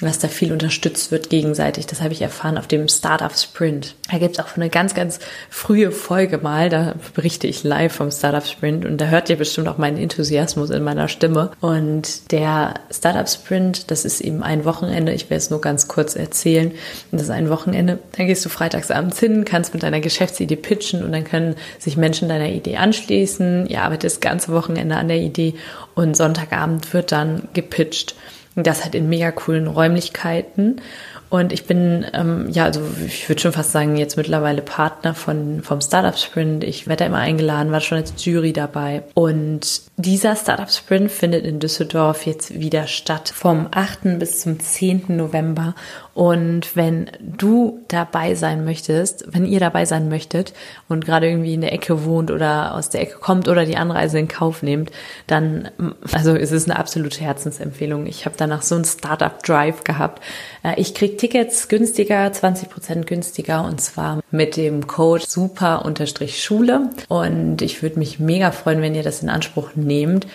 dass 0.00 0.18
da 0.18 0.28
viel 0.28 0.52
unterstützt 0.52 1.10
wird 1.10 1.30
gegenseitig. 1.30 1.86
Das 1.86 2.02
habe 2.02 2.12
ich 2.12 2.20
erfahren 2.20 2.58
auf 2.58 2.66
dem 2.66 2.88
Startup 2.88 3.32
Sprint. 3.32 3.94
Da 4.10 4.18
gibt 4.18 4.38
es 4.38 4.44
auch 4.44 4.56
eine 4.56 4.68
ganz, 4.68 4.94
ganz 4.94 5.18
frühe 5.48 5.90
Folge 5.90 6.38
mal, 6.38 6.68
da 6.68 6.94
berichte 7.14 7.46
ich 7.46 7.64
live 7.64 7.94
vom 7.94 8.10
Startup 8.10 8.46
Sprint 8.46 8.84
und 8.84 9.00
da 9.00 9.06
hört 9.06 9.30
ihr 9.30 9.36
bestimmt 9.36 9.68
auch 9.68 9.78
meinen 9.78 9.96
Enthusiasmus 9.96 10.70
in 10.70 10.82
meiner 10.82 11.08
Stimme. 11.08 11.50
Und 11.60 12.30
der 12.30 12.74
Startup 12.90 13.28
Sprint, 13.28 13.90
das 13.90 14.04
ist 14.04 14.20
eben 14.20 14.42
ein 14.42 14.66
Wochenende, 14.66 15.12
ich 15.12 15.30
werde 15.30 15.36
es 15.36 15.50
nur 15.50 15.62
ganz 15.62 15.88
kurz 15.88 16.14
erzählen. 16.14 16.72
Das 17.10 17.22
ist 17.22 17.30
ein 17.30 17.48
Wochenende, 17.48 17.98
da 18.16 18.24
gehst 18.24 18.44
du 18.44 18.50
freitagsabends 18.50 19.18
hin, 19.18 19.46
kannst 19.46 19.72
mit 19.72 19.82
deiner 19.82 20.00
Geschäftsidee 20.00 20.56
pitchen 20.56 21.04
und 21.04 21.12
dann 21.12 21.24
können 21.24 21.56
sich 21.78 21.96
Menschen 21.96 22.28
deiner 22.28 22.50
Idee 22.50 22.76
anschließen. 22.76 23.66
Ihr 23.66 23.80
arbeitet 23.80 24.04
das 24.04 24.20
ganze 24.20 24.52
Wochenende 24.52 24.96
an 24.96 25.08
der 25.08 25.18
Idee 25.18 25.54
und 25.94 26.16
Sonntagabend 26.16 26.92
wird 26.92 27.12
dann 27.12 27.48
gepitcht. 27.54 28.14
Das 28.56 28.84
halt 28.84 28.94
in 28.94 29.08
mega 29.08 29.30
coolen 29.32 29.66
Räumlichkeiten. 29.66 30.80
Und 31.28 31.52
ich 31.52 31.66
bin, 31.66 32.06
ähm, 32.12 32.48
ja, 32.50 32.64
also 32.64 32.80
ich 33.04 33.28
würde 33.28 33.40
schon 33.40 33.52
fast 33.52 33.72
sagen, 33.72 33.96
jetzt 33.96 34.16
mittlerweile 34.16 34.62
Partner 34.62 35.12
von, 35.12 35.60
vom 35.62 35.80
Startup 35.80 36.16
Sprint. 36.16 36.62
Ich 36.62 36.86
werde 36.86 37.00
da 37.00 37.06
immer 37.06 37.18
eingeladen, 37.18 37.72
war 37.72 37.80
schon 37.80 37.98
als 37.98 38.24
Jury 38.24 38.52
dabei. 38.52 39.02
Und 39.14 39.82
dieser 39.96 40.36
Startup 40.36 40.70
Sprint 40.70 41.10
findet 41.10 41.44
in 41.44 41.58
Düsseldorf 41.58 42.26
jetzt 42.26 42.58
wieder 42.58 42.86
statt 42.86 43.28
vom 43.34 43.66
8. 43.72 44.18
bis 44.18 44.40
zum 44.40 44.60
10. 44.60 45.16
November. 45.16 45.74
Und 46.16 46.76
wenn 46.76 47.10
du 47.20 47.80
dabei 47.88 48.34
sein 48.36 48.64
möchtest, 48.64 49.26
wenn 49.34 49.44
ihr 49.44 49.60
dabei 49.60 49.84
sein 49.84 50.08
möchtet 50.08 50.54
und 50.88 51.04
gerade 51.04 51.28
irgendwie 51.28 51.52
in 51.52 51.60
der 51.60 51.74
Ecke 51.74 52.06
wohnt 52.06 52.30
oder 52.30 52.74
aus 52.74 52.88
der 52.88 53.02
Ecke 53.02 53.18
kommt 53.18 53.48
oder 53.48 53.66
die 53.66 53.76
Anreise 53.76 54.18
in 54.18 54.26
Kauf 54.26 54.62
nehmt, 54.62 54.90
dann, 55.26 55.68
also 56.12 56.34
es 56.34 56.52
ist 56.52 56.70
eine 56.70 56.78
absolute 56.78 57.20
Herzensempfehlung. 57.20 58.06
Ich 58.06 58.24
habe 58.24 58.34
danach 58.38 58.62
so 58.62 58.76
einen 58.76 58.86
Startup-Drive 58.86 59.84
gehabt. 59.84 60.22
Äh, 60.64 60.80
ich 60.80 60.94
krieg 60.94 61.18
Tickets 61.18 61.68
günstiger, 61.68 62.32
20 62.32 62.70
Prozent 62.70 63.06
günstiger 63.06 63.62
und 63.66 63.82
zwar 63.82 64.22
mit 64.30 64.56
dem 64.56 64.86
Code 64.86 65.22
super-schule. 65.28 66.92
Und 67.08 67.60
ich 67.60 67.82
würde 67.82 67.98
mich 67.98 68.18
mega 68.18 68.52
freuen, 68.52 68.80
wenn 68.80 68.94
ihr 68.94 69.02
das 69.02 69.22
in 69.22 69.28
Anspruch 69.28 69.72
nehmt. 69.74 70.26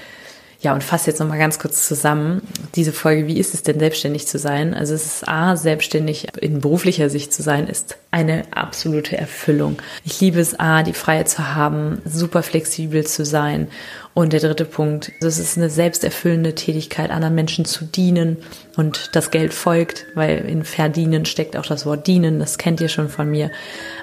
Ja, 0.62 0.76
und 0.76 0.84
fasse 0.84 1.10
jetzt 1.10 1.19
nochmal 1.19 1.39
ganz 1.39 1.58
kurz 1.58 1.88
zusammen. 1.88 2.43
Diese 2.76 2.93
Folge, 2.93 3.26
wie 3.26 3.39
ist 3.39 3.56
es 3.56 3.63
denn 3.63 3.80
selbstständig 3.80 4.28
zu 4.28 4.38
sein? 4.38 4.76
Also 4.76 4.93
es 4.93 5.08
ist 5.08 5.28
A, 5.28 5.56
selbstständig 5.56 6.28
in 6.39 6.62
beruflicher 6.62 7.10
Sicht 7.10 7.34
zu 7.34 7.41
sein, 7.41 7.67
ist 7.67 7.97
eine 8.12 8.43
absolute 8.52 9.17
Erfüllung. 9.17 9.78
Ich 10.06 10.21
liebe 10.21 10.39
es 10.39 10.60
A, 10.60 10.84
die 10.84 10.93
Freiheit 10.93 11.30
zu 11.30 11.56
haben, 11.56 12.00
super 12.06 12.43
flexibel 12.43 13.04
zu 13.08 13.26
sein. 13.26 13.69
Und 14.13 14.34
der 14.34 14.39
dritte 14.39 14.65
Punkt, 14.65 15.12
es 15.19 15.39
ist 15.39 15.58
eine 15.58 15.71
selbsterfüllende 15.71 16.54
Tätigkeit, 16.54 17.10
anderen 17.10 17.34
Menschen 17.34 17.65
zu 17.65 17.86
dienen 17.86 18.38
und 18.76 19.15
das 19.15 19.32
Geld 19.32 19.56
folgt, 19.56 20.06
weil 20.13 20.39
in 20.39 20.63
verdienen 20.63 21.26
steckt 21.26 21.58
auch 21.58 21.65
das 21.65 21.88
Wort 21.88 22.06
dienen, 22.06 22.38
das 22.38 22.60
kennt 22.60 22.82
ihr 22.82 22.89
schon 22.89 23.10
von 23.10 23.32
mir. 23.32 23.50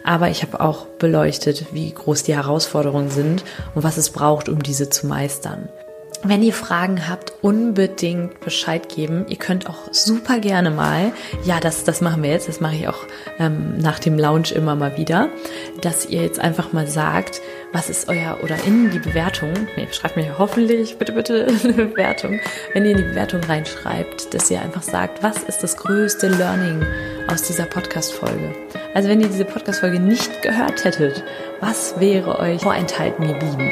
Aber 0.03 0.29
ich 0.29 0.43
habe 0.43 0.61
auch 0.61 0.87
beleuchtet, 0.87 1.67
wie 1.73 1.93
groß 1.93 2.25
die 2.25 2.35
Herausforderungen 2.35 3.11
sind 3.11 3.45
und 3.77 3.85
was 3.85 3.97
es 3.97 4.11
braucht, 4.11 4.49
um 4.49 4.61
diese 4.61 4.91
zu 4.91 5.07
meistern. 5.07 5.69
Wenn 6.25 6.43
ihr 6.43 6.53
Fragen 6.53 7.09
habt, 7.09 7.33
unbedingt 7.43 8.41
Bescheid 8.41 8.89
geben. 8.89 9.27
Ihr 9.29 9.37
könnt 9.37 9.71
auch 9.71 9.93
super 9.93 10.41
gerne 10.41 10.71
mal, 10.71 11.13
ja, 11.45 11.61
das, 11.61 11.85
das 11.85 12.01
machen 12.01 12.25
wir 12.25 12.31
jetzt, 12.31 12.49
das 12.49 12.61
mache 12.61 12.75
ich 12.75 12.89
auch 12.89 13.07
ähm, 13.39 13.79
nach 13.79 14.01
dem 14.01 14.19
Lounge 14.19 14.51
immer 14.53 14.75
mal 14.75 14.97
wieder, 14.97 15.29
dass 15.81 16.07
ihr 16.07 16.23
jetzt 16.23 16.41
einfach 16.41 16.73
mal 16.73 16.89
sagt, 16.89 17.41
was 17.73 17.89
ist 17.89 18.09
euer, 18.09 18.39
oder 18.43 18.57
in 18.67 18.91
die 18.91 18.99
Bewertung, 18.99 19.53
nee, 19.77 19.87
schreibt 19.93 20.17
mir 20.17 20.39
hoffentlich 20.39 20.99
bitte, 20.99 21.13
bitte 21.13 21.47
eine 21.65 21.73
Bewertung, 21.73 22.41
wenn 22.73 22.85
ihr 22.85 22.93
in 22.93 22.97
die 22.99 23.05
Bewertung 23.05 23.41
reinschreibt, 23.45 24.35
dass 24.35 24.51
ihr 24.51 24.61
einfach 24.61 24.83
sagt, 24.83 25.23
was 25.23 25.45
ist 25.45 25.61
das 25.61 25.77
größte 25.77 26.29
Learning 26.29 26.85
aus 27.29 27.43
dieser 27.43 27.67
Podcast-Folge? 27.67 28.55
Also 28.93 29.09
wenn 29.09 29.21
ihr 29.21 29.29
diese 29.29 29.45
Podcast-Folge 29.45 30.01
nicht 30.01 30.43
gehört 30.43 30.85
hättet, 30.85 31.23
was 31.61 32.01
wäre 32.01 32.41
euch 32.41 32.63
vorenthalten 32.63 33.29
geblieben? 33.29 33.71